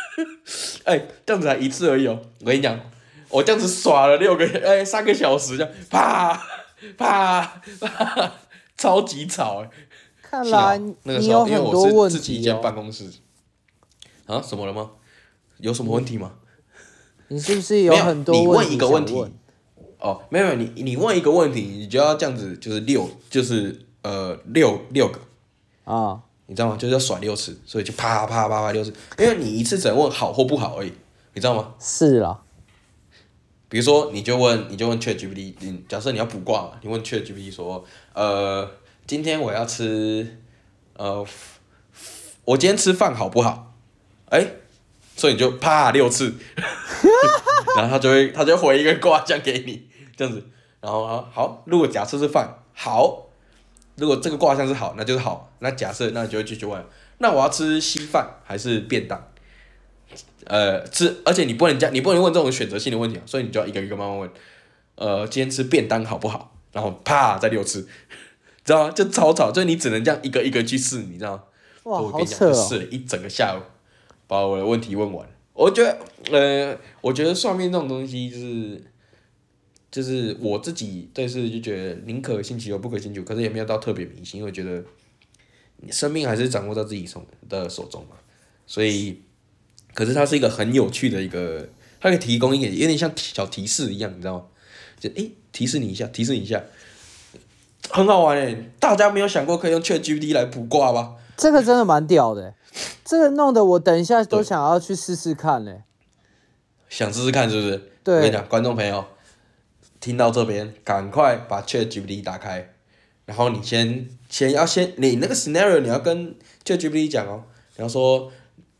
[0.84, 2.18] 哎，这样子才一次而已哦。
[2.40, 2.80] 我跟你讲，
[3.28, 6.42] 我这样子耍了六个哎三个小时，这样啪
[6.96, 8.32] 啪啪，
[8.78, 9.68] 超级吵哎。
[10.22, 12.76] 看来那个你时候因为我是自己一题间办哦。
[12.76, 13.04] 公室。
[14.24, 14.40] 啊？
[14.40, 14.92] 什么了吗？
[15.58, 16.32] 有什么问题吗？
[17.28, 19.14] 你是不是有很多你问题一个问题
[19.98, 25.18] 哦，没有，没有你你问一个问题，你就要这样子，就是六，就是呃六六个，
[25.84, 26.20] 啊？
[26.46, 26.76] 你知道吗？
[26.76, 30.92] 就是要甩六次，所以就啪啪啪啪六次，因为你一次只能问好或不好而已，
[31.32, 31.74] 你知道吗？
[31.80, 32.42] 是啦，
[33.70, 37.82] 比如说，你就问，你就问 Chat GPT，你假设你要卜卦嘛，你问 Chat GPT 说，
[38.12, 38.70] 呃，
[39.06, 40.38] 今天我要吃，
[40.98, 41.24] 呃，
[42.44, 43.72] 我今天吃饭好不好？
[44.26, 44.46] 哎、
[45.16, 46.34] 所以你就啪六次，
[47.76, 50.42] 然后他就会他就回一个卦象给你，这样子，
[50.80, 53.26] 然后啊好，如果假设是饭好，
[53.96, 56.84] 如果这个卦象是好，那就是好，那假设那你就会继续问，
[57.18, 59.28] 那我要吃稀饭还是便当？
[60.46, 64.30] 呃，吃，而且你不能这样，你不能问这种选择性的问题啊，所以你就要一个一个慢慢问。
[64.96, 66.52] 呃，今天吃便当好不好？
[66.72, 67.88] 然后啪再六次，
[68.64, 68.90] 知道吗？
[68.90, 71.42] 就吵吵，就是你只能这样一个一个去试，你知道吗？
[71.84, 72.38] 哇，我跟你讲！
[72.40, 73.62] 就试了一整个下午，
[74.26, 75.28] 把我的问题问完。
[75.52, 75.98] 我觉得，
[76.32, 78.82] 呃，我觉得算命这种东西就是，
[79.90, 84.82] 就是我自己对是就觉得宁可信其有，不可信其无，可是也没有到特别迷信，因为觉得
[85.90, 88.16] 生命还是掌握在自己手的手中嘛。
[88.66, 89.22] 所以，
[89.92, 91.68] 可是它是一个很有趣的一个，
[92.00, 94.44] 它可以提供一点有点像小提示一样，你知道吗？
[94.98, 96.64] 就诶、提示你一下，提示你一下，
[97.90, 98.70] 很好玩诶。
[98.80, 101.14] 大家没有想过可以用 ChatGPT 来卜卦吧？
[101.36, 102.54] 这个真的蛮屌的，
[103.04, 105.82] 这个弄得我等一下都想要去试试看嘞。
[106.88, 107.90] 想试试看是不是？
[108.02, 109.04] 对我跟你讲，观众朋友，
[110.00, 112.72] 听到这边，赶快把 ChatGPT 打开，
[113.24, 117.44] 然后你先先要先你那个 scenario 你要跟 ChatGPT 讲哦，
[117.76, 118.30] 你要说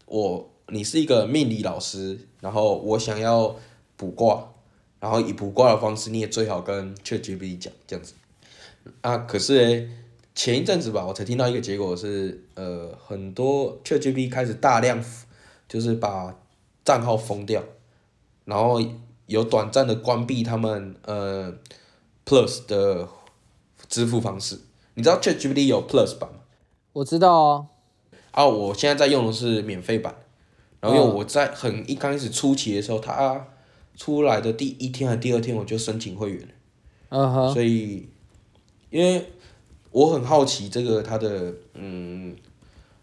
[0.07, 3.57] 我你是一个命理老师，然后我想要
[3.97, 4.53] 卜卦，
[5.01, 8.15] 然后以卜卦的方式，你也最好跟 ChatGPT 讲这样子。
[9.01, 9.89] 啊，可是诶，
[10.35, 15.03] 前一阵子吧，我才听到一个结果是，呃，很多 ChatGPT 开始大量
[15.69, 16.37] 就是把
[16.85, 17.63] 账号封掉。
[18.45, 18.81] 然后
[19.27, 21.55] 有短暂的关闭他们呃
[22.27, 23.09] Plus 的
[23.89, 24.61] 支付方式。
[24.95, 26.41] 你知道 ChatGPT 有 Plus 版吗？
[26.93, 27.67] 我知道啊，
[28.33, 30.15] 啊，我现在在用的是免费版。
[30.81, 33.47] 然后因为嗯我在很一开始初期的时候，它
[33.97, 36.49] 出来的第一天还第二天我就申请会员，
[37.09, 38.09] 嗯哼，所以
[38.91, 39.33] 因为
[39.95, 42.37] 我很好奇这个它的嗯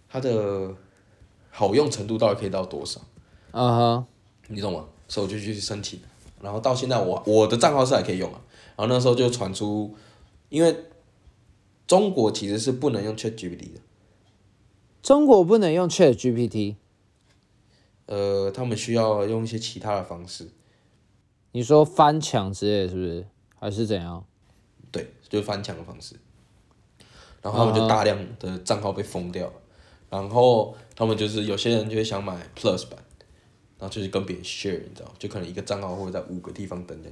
[0.10, 0.76] 它的
[1.50, 3.00] 好用程度到底可以到多少。
[3.52, 4.06] 嗯哼，
[4.50, 4.86] 你懂吗？
[5.08, 6.02] 所以我就去申请，
[6.42, 8.42] 然后到现在我我的账号是还可以用啊，
[8.76, 9.96] 然后那时候就传出，
[10.50, 10.76] 因为
[11.88, 13.80] 中国其实是不能用 ChatGPT 的，
[15.02, 16.76] 中国不能用 Chat GPT，
[18.08, 20.50] 呃，他们需要用一些其他的方式，
[21.54, 23.26] 你说翻墙之类的是不是？
[23.60, 24.26] 还是怎样？
[24.92, 26.16] 对，就是翻墙的方式，
[27.42, 29.54] 然后他们就大量的账号被封掉了，
[30.10, 33.00] 然后他们就是有些人就会想买 Plus 版，
[33.80, 37.12] 然后就是跟别人 share，你知道，就可能一个账号会在五个地方等等，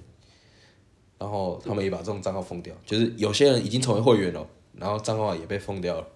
[1.18, 4.46] 然后他们也把这种账号封掉，就是有些人已经成为会员了，
[4.78, 6.08] 然后账号也被封掉了。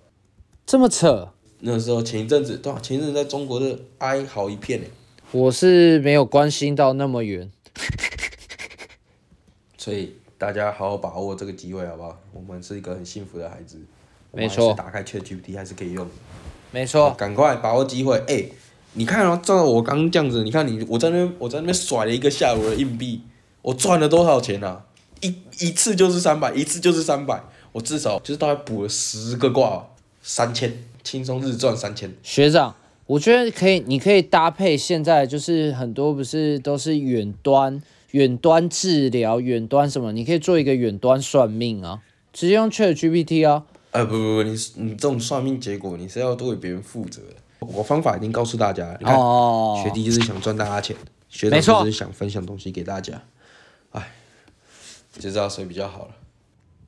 [0.66, 1.30] 这么扯？
[1.66, 4.88] 那时候前一阵子，对啊，前一阵子在中国的哀嚎一片呢，
[5.32, 7.50] 我是没有关心到那么远。
[9.78, 12.18] 所以大家好好把握这个机会，好不好？
[12.34, 13.80] 我们是一个很幸福的孩子，
[14.36, 16.08] 没错打开 ChatGPT 还是可以用，
[16.72, 18.18] 没错，赶快把握机会。
[18.28, 18.44] 哎、
[18.94, 23.22] 你看哦，照我刚这样子，你看你我在那边我在那边甩了一个下午的硬币，
[23.62, 24.86] 我赚了多少钱啊？
[25.22, 29.88] 一一次就是三百，一次就是三百，我至少就是大概补了十个卦，
[30.24, 32.12] 三千，轻松日赚三千。
[32.24, 37.80] 学长，我觉得可以，你可以搭配现在就是很多不是都是远端、
[38.12, 42.02] 远端治疗、远端什么，你可以做一个远端算命啊，
[42.34, 43.66] 直接用 Chat GPT 啊。
[43.94, 47.36] 呃，不不不，你是你这种算命结果，你是要对别人负责的。
[47.60, 50.96] 我方法已经告诉大家了，你看，哦，学弟就是想赚大家钱，
[51.30, 53.22] 学长没错就是想分享东西给大家。
[53.92, 54.12] 哎，
[55.14, 56.12] 就知道谁比较好了。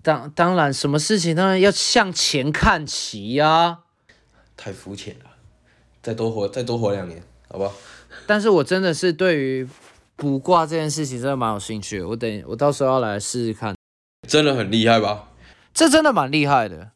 [0.01, 3.79] 当当然，什么事情当然要向前看齐呀、
[4.57, 5.25] 太肤浅了，
[6.01, 7.73] 再多活再多活两年，好不好？
[8.27, 9.67] 但是我真的是对于
[10.15, 13.75] 卜卦这件事情真的蛮有兴趣的，我等我到时候要来试试看，
[14.27, 15.29] 真的很厉害吧？
[15.73, 16.91] 这真的蛮厉害的。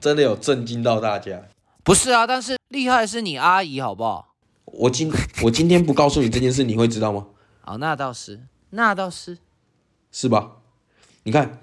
[0.00, 1.42] 真的有震惊到大家。
[1.84, 4.34] 不是啊，但是厉害是你阿姨好不好？
[4.64, 7.26] 我今我今天不告诉你这件事，你会知道吗？
[7.64, 9.38] 哦，那倒是，那倒是。
[10.12, 10.52] 是吧？
[11.24, 11.58] 你看，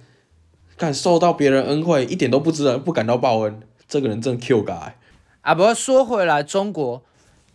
[0.77, 4.93] 看受到别人恩惠，一点都不知道不感到报恩，这个人真的 Q 嘎、
[5.41, 7.03] 啊，不过说回来，中国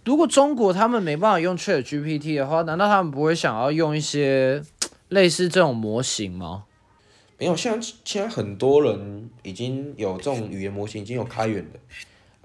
[0.05, 4.62] 如果中国他们没办法用 Chat GPT 的话，难道他们不会想要用一些
[5.09, 6.64] 类似这种模型吗？
[7.43, 11.81] 没有，现在现在很多人已经有这种语言模型，已经有开源的。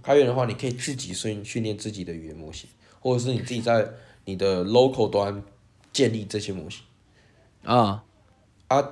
[0.02, 2.68] 开源的话，你可以自己训训练自己的语言模型，
[3.00, 3.92] 或者是你自己在
[4.26, 5.44] 你的 local 端
[5.94, 6.82] 建立这些模型
[7.62, 8.06] 啊、
[8.70, 8.90] 啊。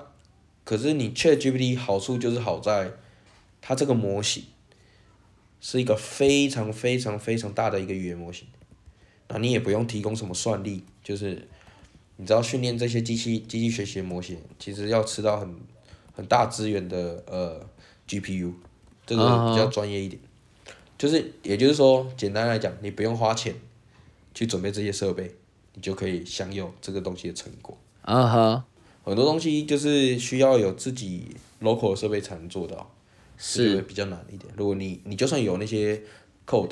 [0.64, 2.92] 可是你 ChatGPT 好处就是好在，
[3.60, 4.44] 它这个模型
[5.60, 8.48] 是一个非常非常非常大的一个语言模型，
[9.30, 11.48] 那你也不用提供什么算力，就是
[12.18, 15.56] 你知道训练这些机器机器学习的模型，其实要吃到很
[16.16, 17.60] 很大资源的呃
[18.08, 18.54] GPU，
[19.06, 20.22] 这个比较专业一点。
[20.98, 23.54] 就是也就是说，简单来讲，你不用花钱
[24.34, 25.36] 去准备这些设备，
[25.74, 27.78] 你就可以享有这个东西的成果。
[28.04, 28.64] 嗯哼，
[29.04, 32.90] 很多东西就是需要有自己 local 的设备才能做到，
[33.38, 34.54] 是比较难一点。
[34.56, 36.02] 如果你你就算有那些
[36.48, 36.72] code，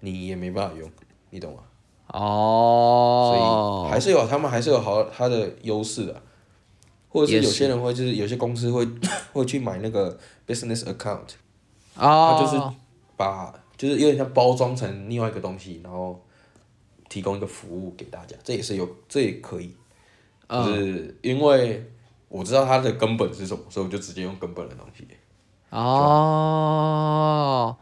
[0.00, 0.90] 你也没办法用，
[1.30, 1.60] 你懂吗？
[2.08, 6.22] 哦所哦以，还是有他们还是有好它的优势的，
[7.16, 8.86] 或者是有些人会就是有些公司会
[9.32, 11.30] 会去买那个 business account，
[11.94, 12.62] 哦，它就是
[13.16, 16.22] 把就是有点像包装成另外一个东西，然后
[17.08, 19.74] 提供一个服务给大家，这也是有，这也可以，就
[20.48, 21.90] 嗯，是因为
[22.28, 25.08] 我知道它的根本是什么，所以我就直接用根本的东西。
[25.70, 27.74] 哦，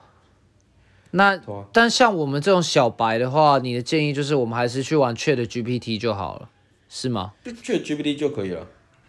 [1.11, 1.65] 那啊。
[1.73, 6.49] 但像我们这种小白的话，你的建议就是我们还是去玩 Chat GPT 就好了，
[6.89, 7.33] 是吗？
[7.45, 8.65] 就 Chat GPT 就可以了。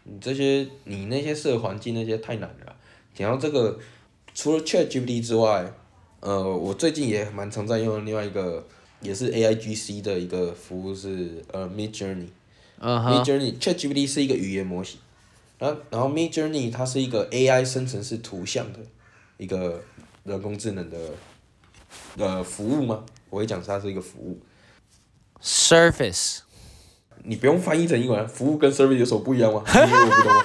[0.06, 2.76] 你这些你那些设环境那些太难了啦。
[3.14, 3.78] 讲到这个，
[4.34, 5.72] 除了 Chat GPT 之外，
[6.22, 8.66] 呃，我最近也蛮常在用的另外一个
[9.02, 12.30] 也是 AIGC 的一个服务是呃 Mid Journey。
[12.78, 15.00] 嗯 Midjourney，ChatGPT 是一个语言模型，
[15.58, 18.80] 然后然后 Mid Journey 它是一个 AI 生成式图像的
[19.38, 19.82] 一个
[20.26, 20.98] 人工智能的
[22.18, 23.06] 呃服务吗？
[23.30, 24.38] 我会讲它是一个服务
[25.42, 26.40] ，Surface，
[27.26, 29.64] 你不用翻译成英文，服务跟 service 有什么不一样吗？
[29.68, 30.44] 你我不懂吗？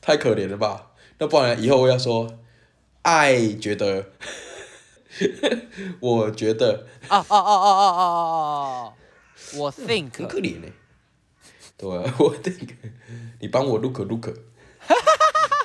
[0.00, 0.92] 太可怜了吧？
[1.18, 2.38] 那不然以后我要说，
[3.02, 4.10] 爱觉得，
[6.00, 8.92] 我觉得哦哦哦哦哦哦哦
[9.54, 10.68] 哦，我 think，很可怜呢、
[11.76, 12.72] 对啊， 我那个，
[13.40, 14.34] 你帮我 look look，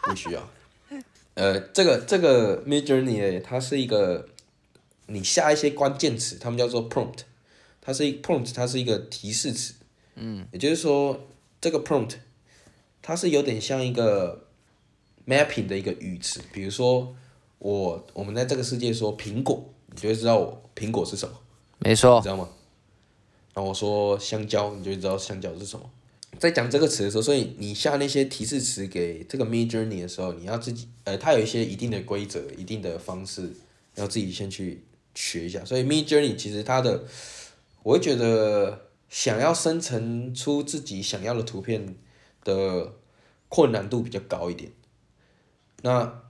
[0.04, 0.50] 不需要。
[1.36, 4.28] 呃，这个这个 Mid Journey 它是一个，
[5.08, 7.20] 你下一些关键词，他们叫做 prompt，
[7.82, 9.76] 它是一 prompt，它是一个提示词。
[10.16, 10.48] 嗯。
[10.52, 11.28] 也就是说，
[11.60, 12.16] 这个 prompt，
[13.02, 14.48] 它是有点像一个
[15.28, 17.16] mapping 的一个语词，比如说
[17.60, 21.36] 我我们在这个世界说苹果，你就会知道我苹果是什么。
[21.80, 22.50] 没错你知，道吗？
[23.54, 25.90] 然后我说香蕉，你就会知道香蕉是什么。
[26.40, 33.52] 在讲这个词的时候，所以你下那些提示词给这个 Mid Journey 的时候，你要自己，呃，它有一些一定的规则、一定的方式，
[33.96, 34.82] 要自己先去
[35.14, 35.66] 学一下。
[35.66, 37.04] 所以 Mid Journey 其实它的，
[37.84, 41.98] 我会觉得想要生成出自己想要的图片
[42.46, 42.94] 的
[43.50, 44.72] 困难度比较高一点。
[45.82, 46.24] 那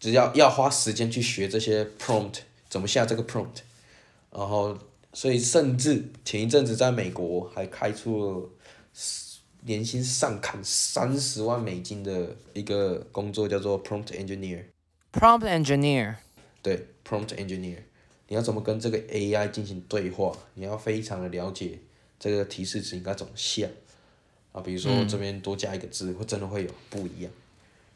[0.00, 2.38] 只要要花时间去学这些 prompt，
[2.70, 3.58] 怎么下这个 prompt，
[4.30, 4.78] 然后，
[5.12, 8.50] 所以甚至前一阵子在美国还开出了
[9.62, 14.64] 年薪上看三十万美金的一个工作，叫做 prompt engineer。
[15.12, 16.14] prompt engineer，
[16.62, 17.78] 对，prompt engineer，
[18.28, 20.34] 你要怎么跟这个 AI 进行对话？
[20.54, 21.80] 你要非常的了解
[22.18, 23.66] 这个提示词应该怎么下
[24.52, 27.30] 啊，比如说这边多加一个字，会真的会有不一样。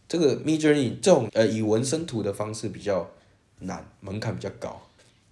[0.09, 3.09] 这个 Mid Journey 这种呃以文生图的方式比较
[3.61, 4.83] 难，门槛比较高。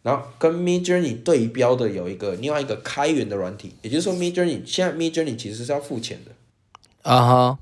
[0.03, 6.31] 然后跟 Mid Journey 对标的有一个另外一个开源的软体，也就是说 Mid Journey 现在 Mid Journey 其实是要付钱的。
[7.03, 7.59] 啊哈，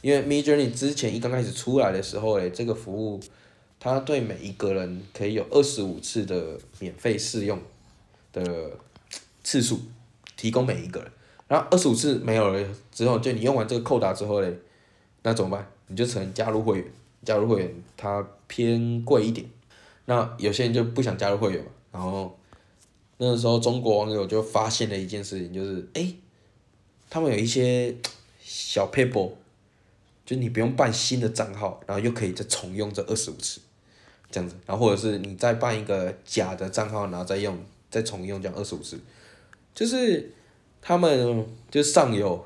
[0.00, 3.20] 因为 Mid Journey 之前一刚开始出来的时候嘞，这个服务
[3.80, 7.60] 它对每一个人可以有二十五次的免费试用
[8.32, 8.70] 的
[9.42, 9.80] 次数，
[10.38, 11.12] 提供每一个人。
[11.46, 14.58] 然后二十五次没有了之后，就你用完这个扣打之后嘞，
[15.22, 15.70] 那怎么办？
[15.88, 16.86] 你就只能加入会员，
[17.22, 19.46] 加入会员它偏贵一点。
[20.06, 22.34] 那有些人就不想加入会员嘛，然后
[23.18, 26.16] 那个时候中国网友就发现了一件事情，就是诶，
[27.10, 27.94] 他们有一些
[28.40, 29.32] 小 paper。
[30.26, 33.62] 就你不用办新的账号，然后又可以再重用这二十五次，
[34.30, 37.58] 这样子，然后或者是你再办一个假的账号，然后再用
[37.90, 39.00] 再重用这样二十五次，
[39.78, 40.32] 就是
[40.82, 42.44] 他们就上有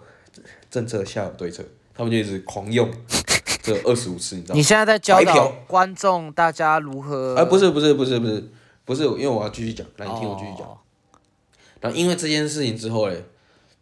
[0.70, 1.64] 政策，下有对策，
[1.94, 2.90] 他们就一直狂用
[3.64, 4.58] 这二十五次，你知道吗？
[4.58, 7.34] 你现在在教导白嫖观众大家如何？
[7.36, 8.50] 啊，不是不是不是不是
[8.84, 10.68] 不是，因为我要继续讲，那你听我继续讲。
[10.68, 10.76] 哦
[11.80, 13.14] 然后因为这件事情之后嘞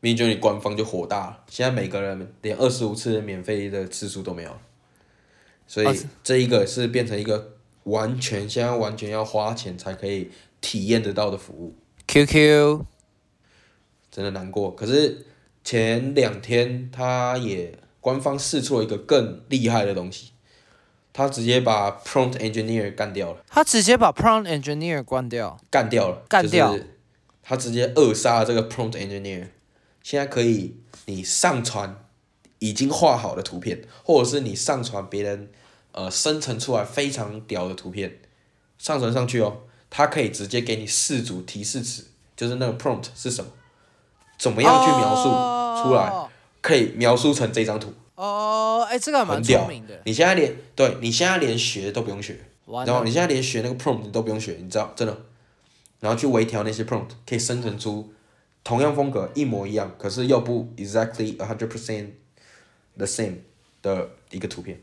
[0.01, 4.59] m i d Journey 官方就火大了，现在每个人连二十五次的免费的次数都没有了，
[5.67, 11.75] 所哦以这一个是变成一个完全现在完全要花钱才可以体验得到的服务
[12.07, 12.81] ，QQ
[14.11, 14.75] 真的难过。
[14.75, 15.27] 可是
[15.63, 20.31] 前两天他也官方试出了一个更厉害的东西，
[21.13, 23.45] 他直接把 Prompt Engineer 干掉了。
[23.49, 25.59] 他直接把 prompt engineer 关掉。
[25.71, 26.97] 干掉了，干掉就是
[27.43, 29.49] 他直接扼杀了这个 prompt engineer。
[30.03, 32.05] 现在可以你上传
[32.59, 35.51] 已经画好的图片，或者是你上传别人
[35.93, 38.19] 呃生成出来非常屌的图片，
[38.79, 43.51] 上传上去哦，它可以直接给你四组提示词，就是那个 prompt 是什么，
[44.41, 45.25] 怎么样去描述
[45.83, 46.27] 出来，哦
[46.63, 50.01] 可以描述成这张图，哦，哎、这个还蛮很屌聪明的。
[50.05, 52.39] 你现在连对你现在连学都不用学。
[52.87, 55.17] 然后你现在连学那个 prompt 你都不用学，你知道真的，
[55.99, 58.13] 然后去微调那些 prompt，可以生成出
[58.63, 62.11] 同样风格一模一样，可是又不 exactly a hundred percent
[62.97, 63.39] the same
[63.83, 64.81] 的一个图片。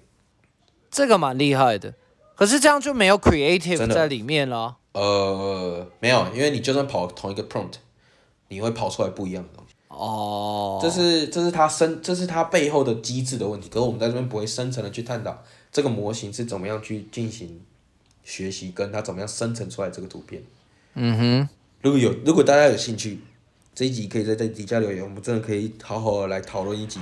[0.92, 1.94] 这个蛮厉害的。
[2.36, 4.78] 可是这样就没有 creative 的在里面了。
[4.92, 7.76] 呃，没有，因为你就算跑同一个 prompt，
[8.48, 9.74] 你会跑出来不一样的东西。
[9.90, 13.70] 哦，这是这是它生这是它背后的机制的问题。
[13.70, 17.62] 可是我们在这边不会深层的去探讨这个模型是怎么样去进行
[18.24, 20.44] 学习，跟它怎么样生成出来这个图片。
[20.96, 21.50] 嗯哼，
[21.82, 23.20] 如果有如果大家有兴趣，
[23.74, 27.00] 这一集可以在在底下留言，我们真的可以好好的来讨论一集，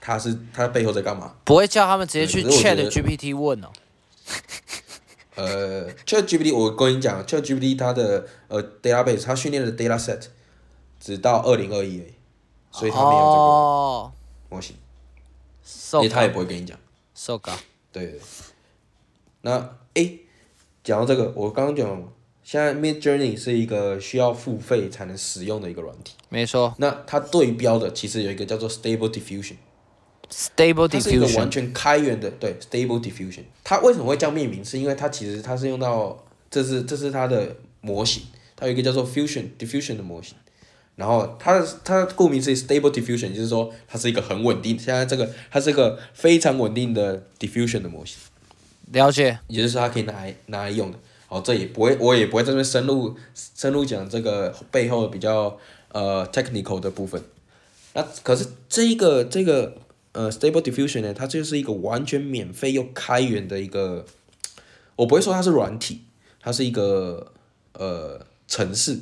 [0.00, 1.34] 它是它背后在干嘛？
[1.44, 3.68] 不会叫他们直接去 Chat 得 GPT 问哦。
[5.34, 10.26] 呃，ChatGPT 我跟你讲，ChatGPT 它的呃 database 它训练的 data set
[11.04, 12.02] 只到二零二一，
[12.70, 14.12] 所以他没有这个哦
[14.48, 14.74] 模型
[16.00, 16.78] 为它也不会跟你讲。
[17.14, 17.52] so ga，
[17.92, 18.20] 对对。
[19.42, 20.20] 那诶，
[20.82, 22.08] 讲到这个，我刚刚讲了，
[22.42, 26.14] 现在 Mid Journey 是一个需要付费才能使用的一个软体。
[26.30, 33.44] 没错那它对标的其实有一个叫做 Stable Diffusion，，Stable Diffusion，是一个完全开源的，对 Stable Diffusion。
[33.62, 34.64] 它为什么会叫命名？
[34.64, 38.22] 是因为它其实它是用到，这是这是它的模型，
[38.56, 40.34] 它有一个叫做 Fusion Diffusion 的模型。
[40.96, 48.18] 然后它的它顾名思义 Stable Diffusion，就是说它是一个很稳定，现在这个它是一个非常稳定的 Diffusion 的模型。
[48.92, 49.38] 了解。
[49.48, 50.98] 也就是它可以拿来拿来用的。
[51.26, 55.58] 好，这也不会，我也不会在这边深入深入讲这个背后比较
[55.90, 57.20] 呃 technical 的部分。
[57.94, 59.76] 那可是这一个这个
[60.12, 64.04] 呃 Stable Diffusion 呢，它就是一个完全免费又开源的一个，
[64.94, 66.02] 我不会说它是软体，
[66.40, 67.32] 它是一个
[67.72, 69.00] 呃城市。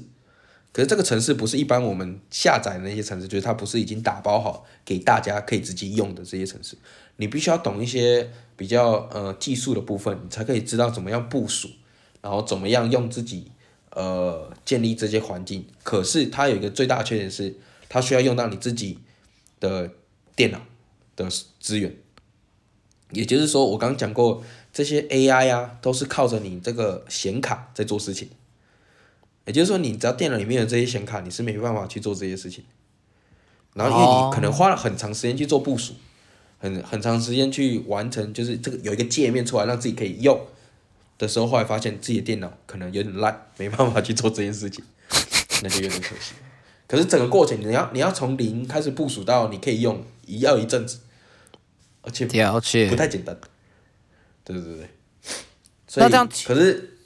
[0.72, 6.76] 可是这个城市不是一般我们下载的那些城市，就是它不是已经打包好给大家可以直接用的这些城市，
[7.16, 11.68] 你必须要懂一些比较呃技术的部分，你才可以知道怎么样部署，
[12.22, 13.52] 然后怎么样用自己
[13.90, 15.66] 呃建立这些环境。
[15.82, 17.54] 可是它有一个最大的缺点是，
[17.90, 18.98] 它需要用到你自己
[19.60, 19.90] 的
[20.34, 20.62] 电脑
[21.14, 21.28] 的
[21.60, 21.94] 资源。
[23.10, 24.42] 也就是说，我刚讲过，
[24.72, 28.30] 这些 AI 啊，都是靠着你这个显卡在做事情。
[29.44, 32.64] 也就是说，你只要电脑里面有这些显卡，你是没办法去做这些事情。
[33.74, 35.94] 然后，因为哦你可能花了很长时间去做部署，
[36.58, 40.46] 很很长时间去完成，就是这个有一个界面出来让自己可以用
[41.18, 44.84] 的时候，后来发现自己的电脑可能有点烂，没办法去做这件事情，
[45.62, 46.34] 那就有点可惜。
[46.86, 50.98] 可是整个过程，你要你要从零开始部署到你可以用，也要一阵子，
[52.02, 52.94] 而且了解不。
[52.94, 53.34] 太简单。
[54.44, 54.88] 对对对对。
[55.86, 56.98] 所以那这样可是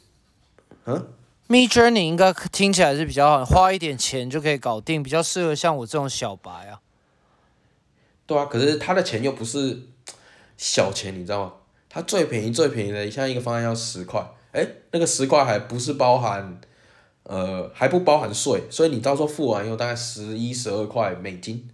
[1.49, 6.81] Me Journey 应该听起来是比较好，花一点钱就可以搞定，比较适合像我这种小白啊。
[8.27, 9.83] 对啊，可是他的钱又不是
[10.57, 11.53] 小钱，你知道吗？
[11.89, 16.61] 他最便宜最便宜的，像一个方案要十块，哎，那个十块还不是包含，
[17.23, 21.71] 呃，还不包含税，所以你到时候付完以后大概十一十二块美金，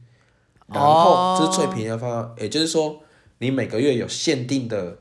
[0.67, 3.01] 然后这是最便宜的方案，也就是说
[3.39, 4.99] 你每个月有限定的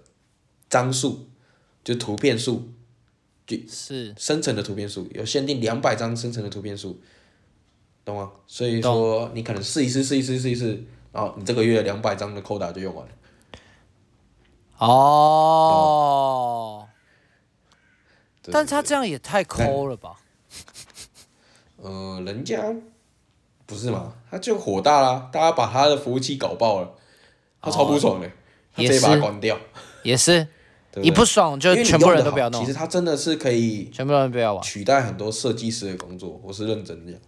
[0.70, 1.28] 张数，
[1.84, 2.71] 就图片数，
[3.70, 7.00] 是，生成的图片数有限定两百张生成的图片数，
[8.06, 8.32] 懂吗？
[8.48, 13.12] 所以说你可能试一试试一试试一试，然后你这个月两百张的扣打就用完了。
[14.78, 16.88] 哦。
[18.52, 20.20] 但他这样也太抠了吧？
[21.78, 22.74] 呃，人家
[23.68, 26.92] 不是嘛，他就火大啦，大家把他的服务器搞爆了，
[27.62, 28.28] 他超不爽的，
[28.76, 29.60] 他直接把它关掉，
[30.04, 30.48] 也是，
[30.92, 31.08] 对不对？
[31.08, 34.64] 一不爽就全部人都不要弄其，实它真的是可以全部人不要玩。
[34.64, 37.22] 取代很多设计师的工作，我是认真的讲。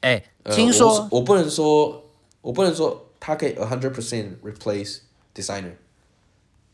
[0.00, 2.04] 哎，呃听说我我不能说，
[2.40, 4.98] 我不能说它可以 a hundred percent replace
[5.34, 5.72] designer，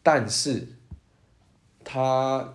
[0.02, 0.68] 但是
[1.82, 2.54] 它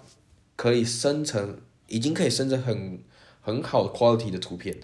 [0.55, 3.03] 可以生成，已经可以生成很
[3.41, 4.78] 很好 quality 的图片。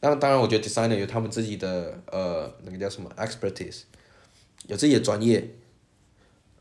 [0.00, 3.82] 那当然，我觉得 designer 有他们自己的呃那个叫什么 expertise，
[4.66, 5.54] 有自己的专业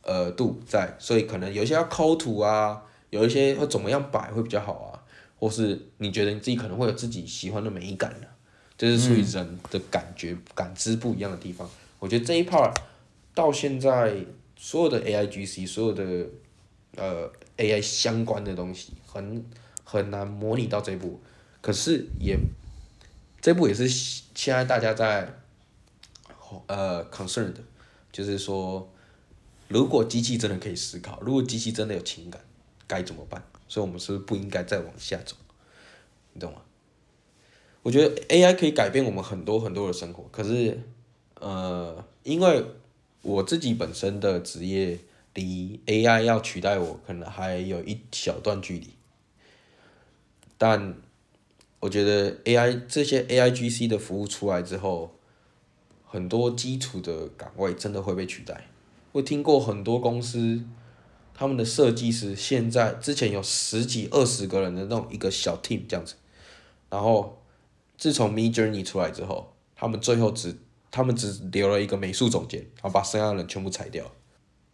[0.03, 4.99] 呃度在，所以可能有一些要抠图啊，有一些会怎么样摆会比较好啊，
[5.39, 8.27] 或是你觉得你自己可能会有自己喜欢的美感啊，
[8.77, 11.69] 这是属于人的感觉、感知不一样的地方。
[11.99, 12.73] 我觉得这一 part
[13.33, 14.15] 到现在
[14.55, 16.03] 所有的 AIGC，所有的
[16.95, 19.45] 呃 AI 相关的东西，很
[19.83, 21.19] 很难模拟到这一步。
[21.61, 22.37] 可是也
[23.41, 25.33] 这部也是现在大家在
[26.67, 27.59] 呃 concern 的，
[28.11, 28.91] 就是说，
[29.74, 32.39] 如果机器真的可以思考，如果机器真的有情感，
[32.86, 33.43] 该怎么办？
[33.67, 35.36] 所以我们是不是不应该再往下走？
[36.34, 36.61] 你懂吗？
[37.82, 40.80] 我觉得 AI 可以改变我们很多很多的生活，可是，
[41.39, 42.63] 呃，因为
[43.24, 44.99] 我自己本身的职业
[45.34, 48.93] 离 AI 要取代我，可能还有一小段距离。
[50.57, 50.95] 但
[51.80, 55.15] 我觉得 AI 这些 AIGC 的服务出来之后，
[56.05, 58.67] 很多基础的岗位真的会被取代。
[59.14, 60.66] 会听过很多公司，
[61.34, 66.16] 他们的设计师现在之前有十几二十个人的那种一个小 team 这样子，
[66.89, 67.41] 然后
[67.97, 70.57] 自从 Me Journey 出来之后，他们最后只
[70.91, 74.03] 他们只留了一个美术总监，然后把剩下的人全部裁掉。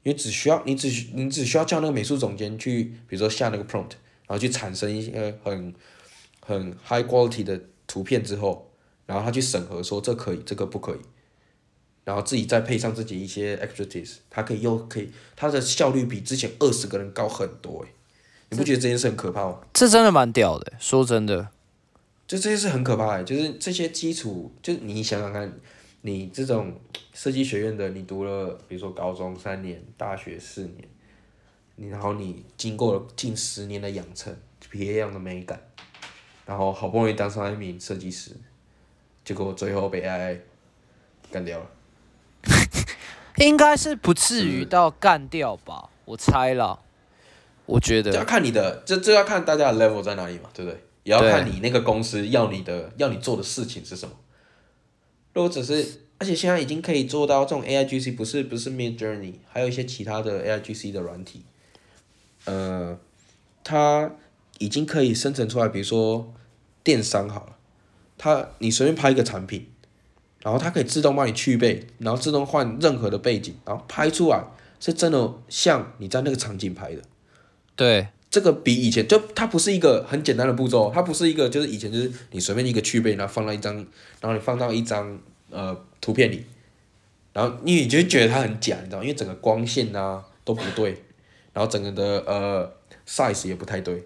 [0.03, 3.91] 因为只需要你只需你只需要叫那个美术总监去，比如说下那个 prompt，
[4.25, 5.75] 然后去产生一些很
[6.39, 8.71] 很 high quality 的图片之后，
[9.05, 10.99] 然后他去审核说这可以，这个不可以，
[12.03, 17.89] 然后自己再配上自己一些 expertise，他可以又可以，他的效率比之前二十个人高很多诶，
[18.49, 19.61] 你不觉得这件事很可怕吗？
[19.73, 21.49] 这真的蛮屌的，说真的。
[22.27, 25.51] 就这些事很可怕的，就是这些基础，就你想想看，
[26.01, 26.79] 你这种
[27.13, 30.87] 设计学院的，你读了，比如说高中三年，大学四年，
[31.75, 34.35] 你然后你经过了近十年的养成，
[34.69, 35.59] 别样的美感，
[36.45, 38.31] 然后好不容易当上一名设计师，
[39.25, 40.37] 结果最后被 AI
[41.31, 41.65] 干掉了。
[43.37, 46.79] 应该是不至于到干掉吧，我猜了。
[47.65, 50.83] 我觉得这要看你的，这这要看大家的 level 在哪里嘛，对不对？
[51.03, 54.15] 也要看你那个公司要你的要你做的事情是什么。
[55.33, 61.45] 如果只是，而且现在已经可以做到这种 A I G C，不是不是 Mid Journey，还有一些其他的 A I G C 的软体，
[62.45, 62.99] 呃，
[63.63, 64.11] 它
[64.57, 66.33] 已经可以生成出来，比如说
[66.83, 67.55] 电商好了，
[68.17, 69.71] 它你随便拍一个产品，
[70.41, 74.43] 然后它可以自动帮你去背，然后自动换任何的背景，然后拍出来
[74.79, 77.01] 是真的像你在那个场景拍的。
[77.75, 78.07] 对。
[78.31, 83.75] 这个比以前就它不是一个很简单的步骤，它不是一个就是以前就是你随便一个去背，然后放到一张，
[84.21, 85.19] 然后你放到一张
[85.49, 86.45] 呃图片里，
[87.33, 90.91] 然后你就觉得它很假，你知道因为整个光线啊都不对，
[91.53, 92.71] 然后整个的呃
[93.07, 94.05] size 也不太对。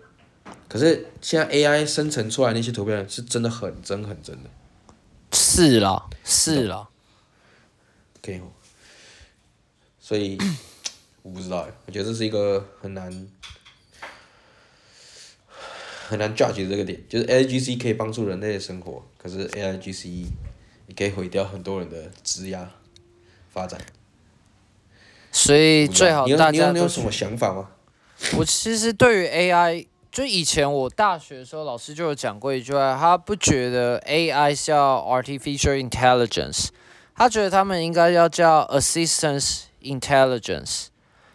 [0.70, 4.50] 可是现在 AI 生成出来那些图片是真的很真很真的。
[5.56, 6.90] 是啦，是啦。
[8.22, 8.42] 可以。
[10.00, 10.38] 所以
[11.22, 13.28] 我不知道我觉得这是一个很难。
[16.08, 20.10] 很难 judge 这个点，就是 A I G C 可以帮助人类的生活，可是 A I G C
[20.88, 22.68] 也可以毁掉很多人的职业
[23.52, 23.80] 发展。
[25.32, 27.70] 所以最好大家你有什么想法吗？
[28.38, 36.68] 我其实对于 A I，就以前我大学的时候，老师就有讲过一句话，他不觉得 A I 叫 Artificial Intelligence，
[37.16, 40.90] 他觉得他们应该要叫 Assistance Intelligence。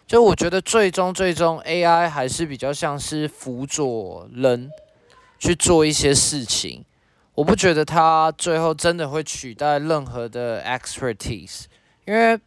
[0.07, 4.71] 就我觉得最终最终 AI 还是比较像是辅佐人
[5.37, 6.85] 去做一些事情，
[7.35, 11.65] 我不觉得它最后真的会取代任何的 expertise，
[12.05, 12.39] 因为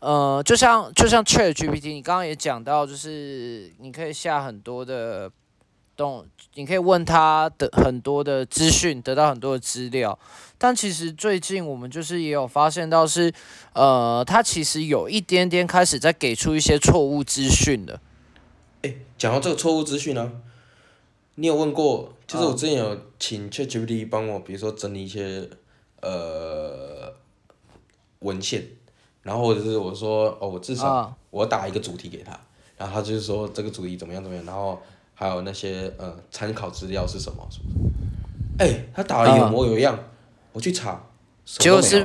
[0.00, 5.30] 呃就像就像 ChatGPT，你刚刚也讲到，就是你可以下很多的。
[5.96, 10.18] 动，你可以问他的很多的资讯，得到很多的资料。
[10.58, 13.32] 但其实最近我们就是也有发现到是，
[13.72, 18.00] 呃，他其实有一点点开始在给出一些错误资讯的。
[18.82, 20.32] 哎，讲到这个错误资讯呢，
[21.34, 22.12] 你有问过？
[22.26, 25.50] 就是我之前有请 ChatGPT 帮我，比如说整理一些
[26.00, 27.12] 呃
[28.20, 28.64] 文献，
[29.22, 32.38] 然后或者是我说哦，我至少我打一个主题给他，
[32.76, 34.80] 然后他就是说这个主题怎么样怎么样，然后。
[35.22, 37.48] 还有那些呃参考资料是什么？
[38.58, 39.96] 哎，他打的有模有样，
[40.50, 41.00] 我去查，
[41.44, 42.04] 结果是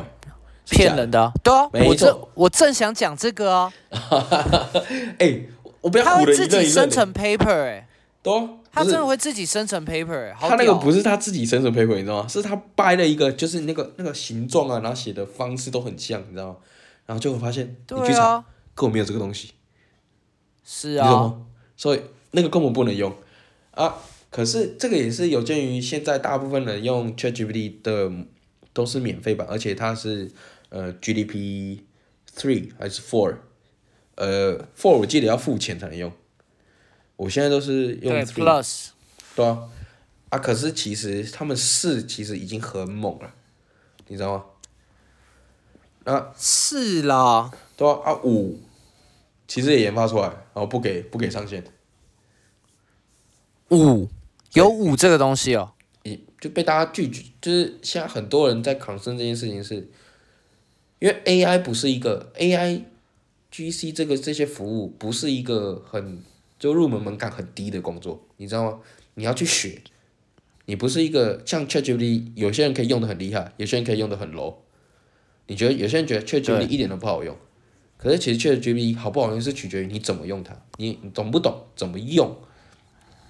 [0.70, 1.32] 骗人的。
[1.44, 3.74] 对啊，我正我正想讲这个啊。
[5.18, 5.42] 哎，
[5.82, 7.88] 我不要他会自己生成 paper 哎。
[8.22, 10.36] 对他真的会自己生成 paper 哎。
[10.40, 12.28] 他那个不是他自己生成 paper，你知道吗？
[12.30, 16.56] 是他掰了一个，就是那个那个形状啊，然后写的方式都很像，你知道吗？
[17.08, 18.44] 然后就会发现，你去查，
[18.76, 19.54] 根本没有这个东西。
[20.64, 21.34] 是啊。
[21.76, 22.02] 所以。
[22.32, 23.16] 那个根本不能用，
[23.72, 23.96] 啊！
[24.30, 28.12] 可是这个也是有鉴于现在大部分人用 ChatGPT 的
[28.74, 30.30] 都是免费版，而且它是
[30.70, 31.80] 呃 GDP
[32.36, 33.38] three 还是 four，
[34.16, 36.12] 呃 four 我记得要付钱才能用，
[37.16, 38.90] 我现在都是用 Plus，
[39.34, 39.70] 对啊，
[40.30, 43.34] 啊可是其实他们四其实已经很猛了，
[44.10, 46.14] 你知道吗？
[46.14, 46.34] 啊。
[46.38, 48.60] 是啦，对啊啊五，
[49.48, 51.64] 其实也研发出来，然后不给不给上线。
[53.70, 54.10] 五
[54.54, 59.76] 有五这个东西哦，也就被大家拒绝，就是现在很多人在抗争这件事情，是
[61.00, 66.24] 因为 AI 不是一个 AI，GC 这个这些服务不是一个很
[66.58, 68.80] 就入门门槛很低的工作，你知道吗？
[69.16, 69.82] 你要去学，
[70.66, 74.56] 你不是一个像 ChatGPT，有些人可以用的很厉害，有些人可以用的很 low，
[75.48, 77.36] 你觉得有些人觉得 ChatGPT 一点都不好用，
[77.98, 82.34] 可是其实 ChatGPT 好不好用是取决于你怎么用它，你你懂不懂怎么用？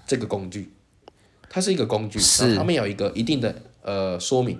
[0.08, 0.72] 这个工具，
[1.50, 4.58] 它是一个工具，然后他们有一个一定的呃说明，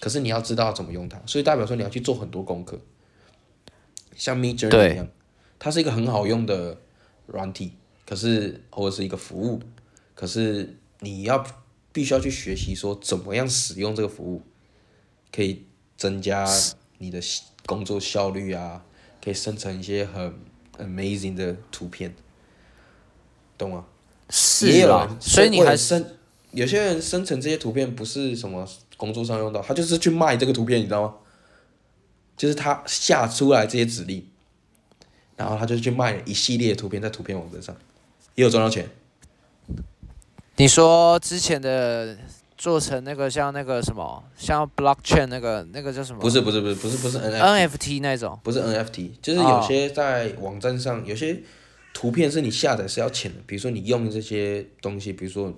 [0.00, 2.80] 可是你要知道怎么用它，所以代表说你要去做很多功课，
[4.16, 5.06] 像 Midjourney 一样，
[5.58, 6.78] 它是一个很好用的
[7.26, 7.74] 软体，
[8.06, 9.60] 可是或者是一个服务，
[10.14, 11.44] 可是你要
[11.92, 14.42] 必须要去学习说怎么样使用这个服务，
[15.30, 15.66] 可以
[15.98, 16.48] 增加
[16.96, 17.20] 你的
[17.66, 18.82] 工作效率啊，
[19.22, 20.34] 可以生成一些很
[20.78, 22.14] amazing 的图片，
[23.58, 23.84] 懂吗？
[24.30, 26.04] 是啊，所以你还生
[26.52, 28.66] 有些人生成这些图片不是什么
[28.96, 31.14] 工作上用到，他就是去卖这个图片，你知道吗？
[32.36, 34.26] 就是他下出来这些指令，
[35.36, 37.76] 然后他就去卖一系列图片在图片网站上，
[38.34, 38.88] 也有赚到钱。
[40.56, 42.16] 你说之前的
[42.56, 46.20] 做成那个像那个什么，像 blockchain 那个那个叫什么？
[46.20, 48.38] 不是不是不是不是不是 NFT，NFT 那种。
[48.42, 51.42] 不是 NFT，就是有些在网站上有些
[52.00, 55.52] 图片是你下载是要钱的，比如说你用这些东西，比如说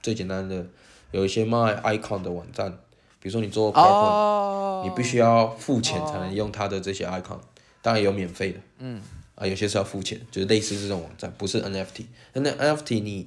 [0.00, 0.64] 最简单的
[1.10, 2.70] 有一些卖 icon 的网站，
[3.18, 7.40] 比如说你做 PowerPoint，、哦，你必须要付钱才能用它的这些 icon，
[7.82, 9.02] 当然有免费的，嗯，
[9.34, 12.04] 啊有些是要付钱，就是类似这种网站，不是 NFT。
[12.34, 13.26] 那 NFT 你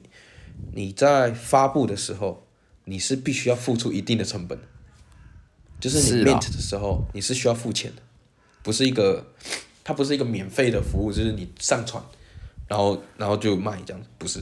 [0.72, 2.48] 你在发布的时候，
[2.86, 4.58] 你是必须要付出一定的成本，
[5.82, 8.02] 就是你 mint 的时候你是需要付钱的，
[8.64, 9.34] 不是一个
[9.84, 12.02] 它不是一个免费的服务，就是你上传，
[12.72, 14.42] 然后然后就卖这样子，不是，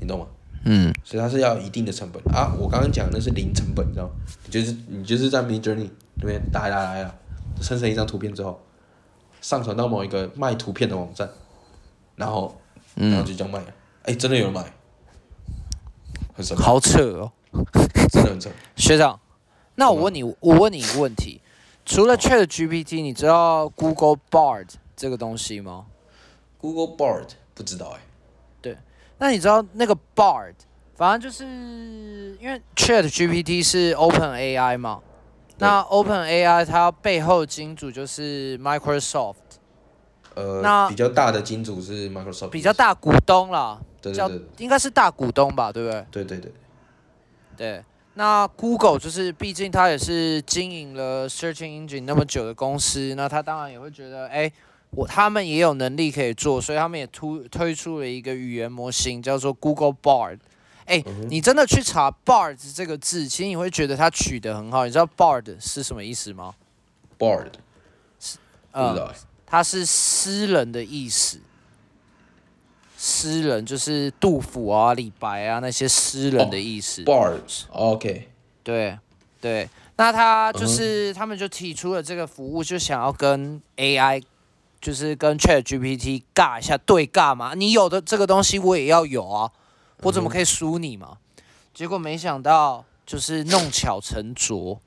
[0.00, 0.26] 你懂吗？
[0.64, 2.54] 嗯，所以它是要一定的成本啊。
[2.58, 4.12] 我刚刚讲的那是零成本，你知道吗？
[4.46, 7.14] 你就是你就是在 Mid Journey 那边打打来了，
[7.60, 8.58] 生成一张图片之后，
[9.42, 11.28] 上传到某一个卖图片的网站，
[12.16, 12.58] 然后
[12.94, 13.66] 然后就这样卖了。
[14.04, 14.64] 哎、真的有人买，
[16.34, 17.32] 很神，好扯哦。
[18.10, 18.48] 真的很扯。
[18.74, 19.20] 学长，
[19.74, 21.42] 那我问你，我问你一个问题，
[21.84, 25.84] 除了 Chat GPT，你知道 Google Bard 这个东西吗？
[26.58, 28.00] Google Bard 不知道哎、
[28.60, 28.76] 对
[29.18, 30.54] 那你知道那个 Bard，
[30.94, 31.44] 反正就是
[32.40, 35.00] 因为 Chat GPT 是 Open AI 嘛，
[35.58, 39.34] 那 Open AI 它背后金主就是 Microsoft，
[40.34, 46.06] 呃，那比较大的金主是 Microsoft，比较，大股东啦，叫对对对应该是大股东吧，对不对？
[46.10, 46.52] 对对对，
[47.56, 47.84] 对。
[48.14, 54.50] 那 Google 就是，毕竟它也是经营了 Search Engine 那么久的公司，那它当然也会觉得，哎，
[54.90, 60.38] 我他们也有能力可以做，所以他们也突推出了一个语言模型，叫做 Google Bard。
[60.86, 64.86] 哎、你真的去查 Bard 这个字，其实你会觉得它取得很好。
[64.86, 66.54] 你知道 Bard 是什么意思吗
[67.18, 67.50] ？Bard 不
[68.18, 68.38] 知
[68.72, 69.14] 嗯，道哎、
[69.44, 71.40] 它是诗人的意思。
[72.96, 77.04] 诗人就是杜甫啊、李白啊那些诗人的意思。
[77.04, 78.28] Bard，OK，、
[78.64, 78.98] 对
[79.40, 84.20] 对，那他就是、他们就提出了这个服务，就想要跟 AI，
[84.80, 87.54] 就是跟 Chat GPT 尬一下对尬嘛。
[87.54, 89.50] 你有的这个东西我也要有啊，
[90.02, 91.18] 我怎么可以输你嘛？
[91.74, 94.80] 结果没想到就是弄巧成拙。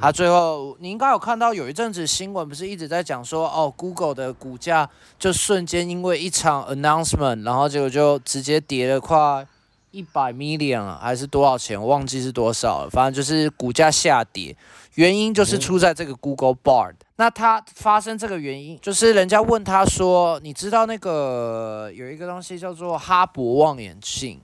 [0.00, 9.44] 他最后，你应该有看到有一阵子新闻，不是一直在讲说，哦，Google 的股价就瞬间因为一场 announcement，然后结果就直接跌了快
[9.90, 11.80] 一百 million 啊，还是多少钱？
[11.80, 14.56] 我忘记是多少了，反正就是股价下跌，
[15.00, 16.92] 原因就是出在这个 Google Bard。
[17.16, 24.38] 那他发生这个原因，就是人家问他说，你知道那个有一个东西叫做哈勃望远镜，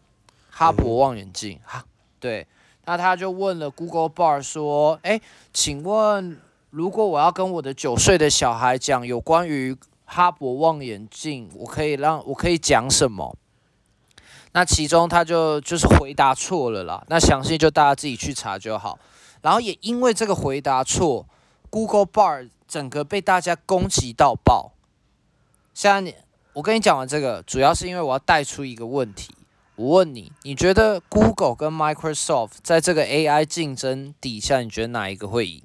[0.48, 1.84] 哈勃望远镜，哈，
[2.18, 2.46] 对。
[2.86, 5.20] 那他就问了 Google Bard 说：“哎，
[5.52, 6.40] 请问
[6.70, 9.76] 如果我要跟我的九岁的小孩讲有关于
[10.06, 13.36] 哈勃望远镜，我可以让我可以讲什么？”
[14.52, 17.04] 那其中他就就是回答错了啦。
[17.08, 18.98] 那详细就大家自己去查就好。
[19.46, 21.24] 然后也因为这个回答错
[21.70, 24.72] ，Google Bar 整个被大家攻击到爆。
[25.72, 26.16] 现在你
[26.54, 29.32] 我跟你讲完这个，主要是因为我要带出一个问题。
[29.76, 35.62] 我问你，你觉得 Google 跟 Microsoft 在这个 AI 竞争底下，你觉得哪一个会赢？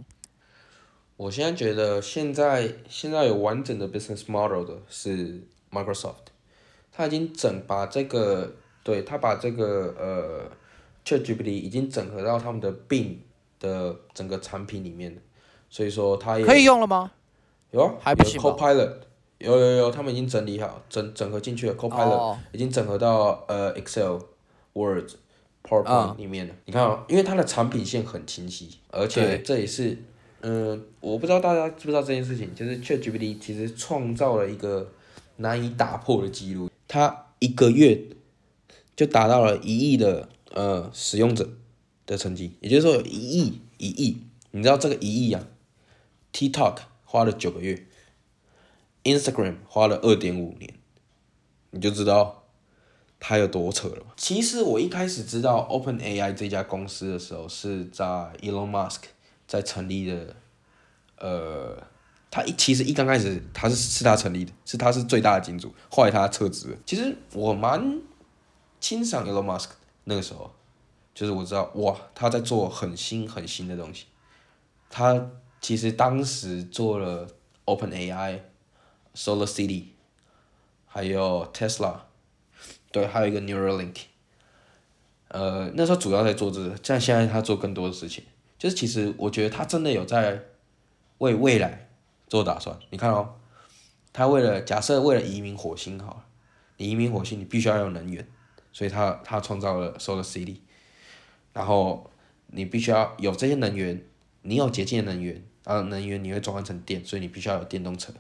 [1.18, 6.30] 我现在觉得现在现在有完整的 business model 的是 Microsoft，
[6.92, 10.52] 他已经整把这个对他把这个呃
[11.04, 13.16] ChatGPT 已经整合到他们的 Bing
[13.62, 15.22] 的整个产品里面的，
[15.70, 17.12] 所以说它也可以用了吗？
[17.70, 18.94] 有啊，有还不行吗 Copilot，
[19.38, 22.38] 有有有，他们已经整理好，整整合进去了 Copilot，、哦。
[22.52, 24.18] 已经整合到呃 Excel、
[24.74, 25.12] Word、
[25.64, 26.16] PowerPoint 嗯。
[26.18, 26.54] 里面了。
[26.66, 29.98] 你看哦，因为它的产品线很清晰，而且这也是，
[30.42, 34.92] 嗯、我不知道大家知不知道这件事情，就是 ChatGPT 其实创造了一个
[35.38, 38.00] 难以打破的记录，它一个月
[38.96, 41.48] 就达到了一亿的呃使用者
[42.12, 44.18] 的成绩，也就是说有一亿一亿，
[44.52, 45.48] 你知道这个一亿啊
[46.34, 47.88] ，TikTok 花了九个月。
[49.04, 50.76] Instagram 花了二点五年，
[51.72, 52.44] 你就知道
[53.20, 54.06] 它有多扯了。
[54.16, 58.06] 其实我一开始知道 OpenAI 这家公司的时候，是在
[58.44, 59.00] Elon Musk
[59.48, 60.36] 在成立的，
[61.18, 61.82] 呃，
[62.30, 66.78] 他一其实一刚开始他是是他成立的，是他是最大的金主，后来他撤职了。
[66.86, 68.00] 其实我蛮
[68.80, 69.70] 欣赏 Elon Musk
[70.04, 70.54] 那个时候，
[71.14, 74.06] 就是我知道哇他在做很新很新的东西，
[74.90, 77.28] 他其实当时做了
[77.66, 78.40] OpenAI。
[79.14, 79.88] Solar City，
[80.86, 81.96] 还有 Tesla，
[82.94, 84.04] 对，还有一个 Neuralink，
[85.28, 88.24] 呃，那时候主要在做这个，但现在他做更多的事情，
[88.58, 90.42] 就是其实我觉得他真的有在
[91.18, 91.90] 为未来
[92.30, 92.80] 做打算。
[92.90, 93.36] 你看哦，
[94.14, 96.24] 他为了假设为了移民火星好，
[96.78, 98.26] 你移民火星你必须要有能源，
[98.72, 100.60] 所以他他创造了 Solar City，
[101.54, 102.10] 然后
[102.48, 104.02] 你必须要有这些能源，
[104.44, 108.14] 你有洁净的能源，然后能源你会转换成电，所以你必须要有电动车，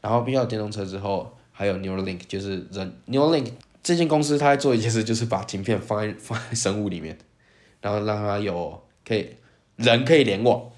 [0.00, 7.18] 然后必须要有电动车之后，还有 Neuralink 就是人 Neuralink 这间公司它在做一件事，就是把晶片放在放在生物里面，
[7.80, 9.30] 然后让它有可以
[9.76, 10.70] 人可以联网，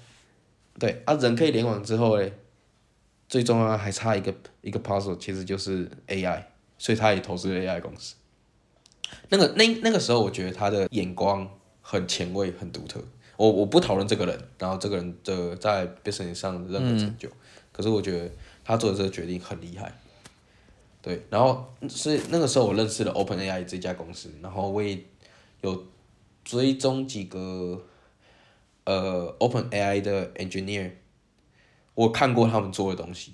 [0.79, 2.33] 对啊，人可以联网之后嘞，
[3.29, 6.43] 最重要还差一个一个 puzzle，其实就是 AI，
[6.77, 8.15] 所以他也投资了 AI 公司。
[9.29, 11.49] 那个那那个时候，我觉得他的眼光
[11.81, 13.01] 很前卫、很独特。
[13.37, 17.29] 我我不讨论这个人，然后这个人的在 business 上的任何成就，
[17.71, 18.31] 可是我觉得
[18.65, 19.93] 他做的这个决定很厉害。
[21.03, 24.99] 对，然后是那个时候我认识了 OpenAI 这家公司，然后我也
[25.61, 25.85] 有
[26.43, 27.85] 追踪几个
[28.83, 30.91] 呃 OpenAI 的 engineer，
[31.93, 33.31] 我看过他们做的东西，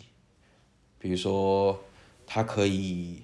[1.00, 1.82] 比如说
[2.28, 3.23] 他可以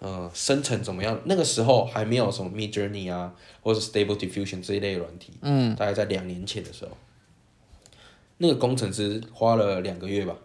[0.00, 1.20] 呃生成怎么样？
[1.24, 6.96] 那个时候还没有什么 Mid Journey 啊，或者 Stable Diffusion 这一类软体，嗯，大概在两年前的时候，
[8.38, 10.36] 那个工程师花了两个月吧，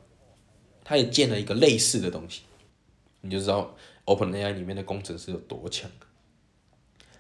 [0.84, 2.42] 他也建了一个类似的东西。
[3.22, 3.76] 你就知道
[4.06, 5.90] OpenAI 里面的工程师有多强，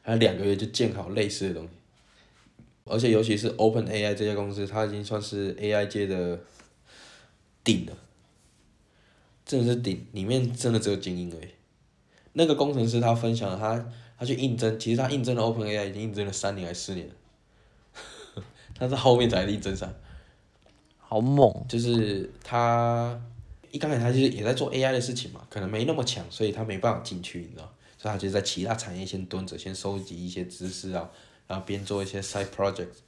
[0.03, 1.69] 他两个月就建好类似的东西，
[2.83, 6.39] 而且尤其是 OpenAI 这家公司，它已经算是 AI 界的
[7.63, 7.97] 顶了，
[9.43, 11.49] 真的是顶，里面真的只有精英而已。
[12.37, 13.85] 那个工程师他分享了他
[14.17, 17.13] 他去应征，其实他应征了 OpenAI 已经应征了三年还是四年了，
[18.77, 19.93] 他是后面才应征上，
[20.99, 23.19] 好猛，就是他。
[23.71, 31.09] 一刚开始他就是也在做 AI 的事情嘛，可能没那么强，所以他没办法进去，你知道，所以他就在其他产业先蹲着，先收集一些知识啊，
[31.45, 32.99] 然后边做一些 side projects，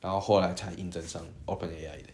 [0.00, 2.08] 然后后来才应征上 OpenAI 的，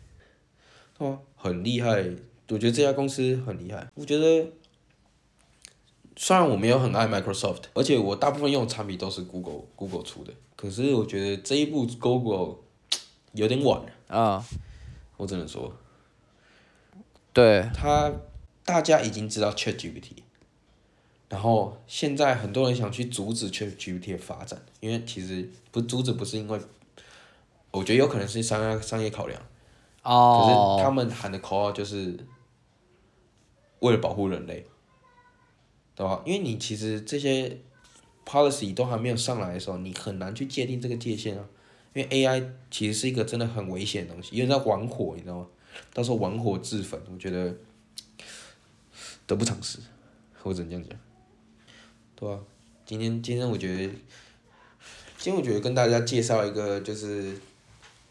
[0.99, 2.05] 哦，很厉害，
[2.49, 3.87] 我觉得这家公司很厉害。
[3.95, 4.45] 我觉得
[6.23, 12.57] 虽然我没有很爱 Microsoft，而且我大部分用的产品都是 Google Google 出的，可是我觉得这一步 Google
[13.33, 14.15] 有点晚了。
[14.15, 14.45] 啊，
[15.17, 15.75] 我只能说。
[17.33, 18.13] 对，他
[18.67, 20.17] 大家已经知道 ChatGPT，
[21.31, 26.61] 然后现在很多人想去阻止 ChatGPT 的发展，因为其实不阻止不是因为，
[27.71, 29.41] 我觉得有可能是商业商业考量，
[30.03, 30.43] 哦，
[30.77, 32.15] 可是他们喊的口号就是
[33.79, 34.67] 为了保护人类，
[35.95, 36.23] 对吧？
[36.25, 37.59] 因为你其实这些
[38.25, 41.45] policy 都还没有上来的时候，你很难去界定这个界限啊，
[41.95, 45.47] 因为 AI 其实是一个真的很危险的东西，因为它玩火，你知道吗？
[45.95, 47.55] 到时候玩火自焚，我觉得
[49.27, 49.79] 得不偿失，
[50.43, 50.99] 或者这样讲，
[52.17, 52.41] 对吧？
[52.85, 53.95] 今天今天我觉得，
[55.17, 57.39] 今天我觉得跟大家介绍一个就是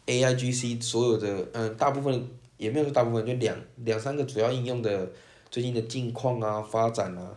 [0.06, 2.26] A I G C 所有的嗯大部分
[2.56, 3.54] 也没有说大部分就两
[3.84, 5.10] 两三个主要应用的
[5.50, 7.34] 最近的近况啊发展啊，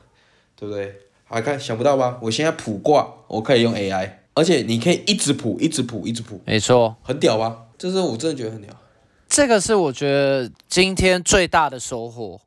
[0.63, 0.95] 对不对？
[1.25, 2.17] 好看想不到吧？
[2.21, 7.65] 我现在普卦我可以用 A I，而且你可以一直普一直普一直普，没错，很屌吧？
[7.77, 8.73] 这是我真的觉得很屌。
[9.27, 12.39] 这个是我觉得今天最大的收获，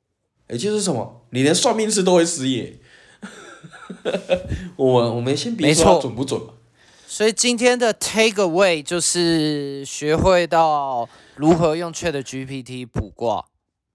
[0.49, 1.27] 也就是什么？
[1.31, 2.79] 你连算命师都会失业。
[4.77, 6.41] 我我们先别说准不准
[7.07, 13.45] 所以今天的 take away 就是学会到如何用 Chat GPT 卜卦。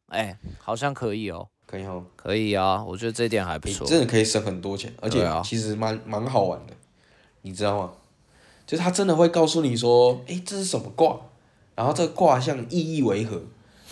[0.08, 1.48] 哎，好像可以哦。
[1.72, 2.04] 可以哦。
[2.18, 3.88] 可以啊，我觉得这点还不错。
[3.88, 6.74] 真的可以省很多钱，而且其实蛮蛮好玩的，
[7.44, 7.92] 你知道吗？
[8.68, 11.18] 就是他真的会告诉你说，哎，这是什么卦？
[11.76, 13.42] 然后这个卦象意义为何？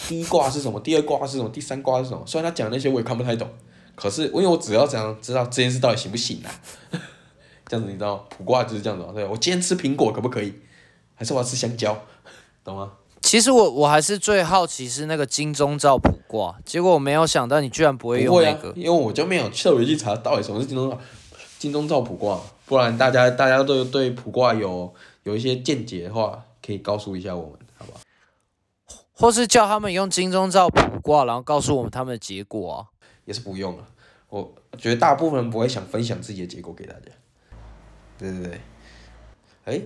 [0.08, 0.80] 第一卦是什么？
[0.82, 1.50] 第二卦是什么？
[1.50, 2.22] 第三卦是什么？
[2.26, 3.50] 虽然他讲那些我也看不太懂，
[3.96, 6.52] 可是因为我只要这样知道这件事到底行不行啊？
[7.68, 10.54] 这样子你知道卜卦就是这样子对我今天吃苹果可不可以？
[11.16, 11.98] 还是我要吃香蕉？
[12.64, 12.92] 懂吗？
[13.22, 21.00] 其实我我还是最好奇是那个金钟罩卜卦，结果我没有想到你居然不会用那个，因为我就没有特别去查到底什么是金钟罩
[21.60, 24.94] 金钟罩卜卦，不然大家大家都对卜卦有
[25.24, 27.60] 有一些见解的话，可以告诉一下我们。
[29.14, 32.88] 或是叫他们用金钟罩卜卦，然后告诉我们他们的结果啊，
[33.26, 33.86] 也是不用了。
[34.30, 37.12] 我觉得大部分人不会想分享自己的结果给大家。
[38.18, 38.62] 对对对。
[39.66, 39.82] 哎，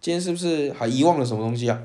[0.00, 1.80] 今天是不是还遗忘了什么东西啊？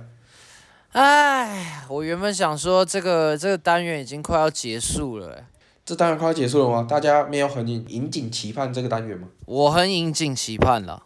[0.94, 5.46] 哎，我原本想说这个这个单元已经快要结束了。
[5.84, 6.88] 这单元快要结束了吗？
[6.88, 9.28] 大家没有很引颈期盼这个单元吗？
[9.46, 11.04] 我很引颈期盼了。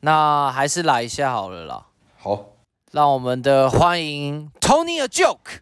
[0.00, 1.86] 那还是来一下好了啦。
[2.18, 2.48] 好。
[2.92, 5.60] 让我们的欢迎 Tony a joke，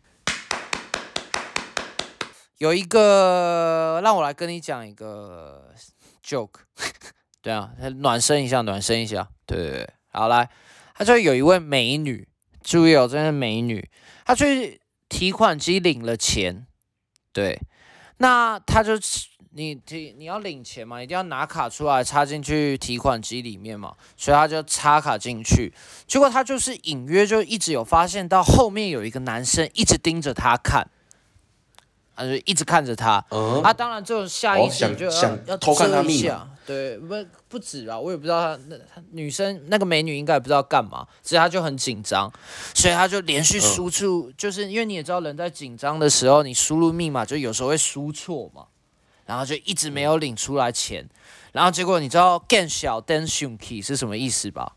[2.59, 5.73] 有一个让我来跟你讲一个
[6.27, 6.63] joke，
[7.41, 10.51] 对啊，暖身一下，暖身一下，对对对，好来，
[10.93, 12.27] 他就有一位美女，
[12.63, 13.89] 注意哦，真的美女，
[14.25, 16.67] 她去提款机领了钱，
[17.33, 17.61] 对，
[18.19, 18.93] 那她就
[19.53, 25.73] 你提你要领钱嘛，一定要拿卡出来插进去提款机里面嘛，所以她就插卡进去，
[26.07, 30.89] 结果她就是隐约就一直有发现到后面有一个男生一直盯着她看。
[32.21, 37.15] 他就一直看着他，嗯，啊，当然就下意识就要、想想要偷看他密下，对，不
[37.49, 42.31] 不止啊，我也不知道他那他女生那个美女应该也不知道干嘛，所以她就很紧张，
[42.75, 48.67] 所以她就连续输出，就是因为你也知道人在紧张的时候，你输入密码就有时候会输错嘛，
[49.25, 51.09] 然后就一直没有领出来钱，
[51.53, 54.77] 然后结果你知道更小 d a n s h u n key 是什么意思吧？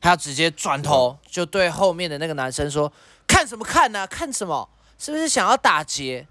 [0.00, 2.90] 他直接转头就对后面的那个男生说
[3.28, 4.68] ：“看什么看呢、看什么？
[4.98, 6.26] 是不是想要打劫？”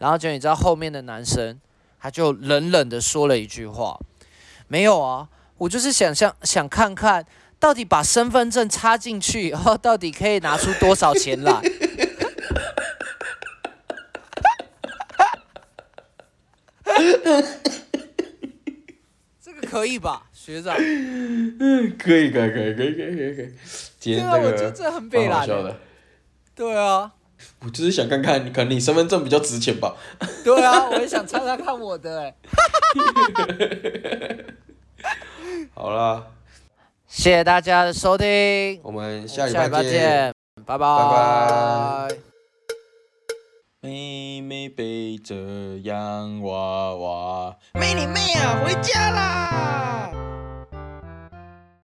[0.00, 1.60] 然后就你知道后面的男生，
[2.00, 4.00] 他就冷冷的说了一句话
[4.66, 5.28] ：“没有啊，
[5.58, 7.26] 我就是想象想看看
[7.58, 11.60] 到底把身份证插进去以后，到底可以拿出多少钱来。”
[19.42, 20.74] 这个可以吧，学长？
[20.76, 23.52] 可以可以可以可以可以可以可以，
[23.98, 25.78] 今对啊，我觉得个这很北蓝的。
[26.54, 27.12] 对啊，
[27.60, 29.94] 我就是想看看，可能你身份证比较值钱吧。
[30.44, 32.34] 对啊，我也想猜猜看我的哎。
[35.74, 36.26] 好啦，
[37.06, 39.92] 谢谢大家的收听，我们下礼下礼拜见。
[39.92, 40.34] 见，
[40.66, 42.16] 拜拜拜拜
[43.82, 45.34] 妹妹背着
[45.82, 50.10] 洋娃娃，妹你妹啊，回家啦！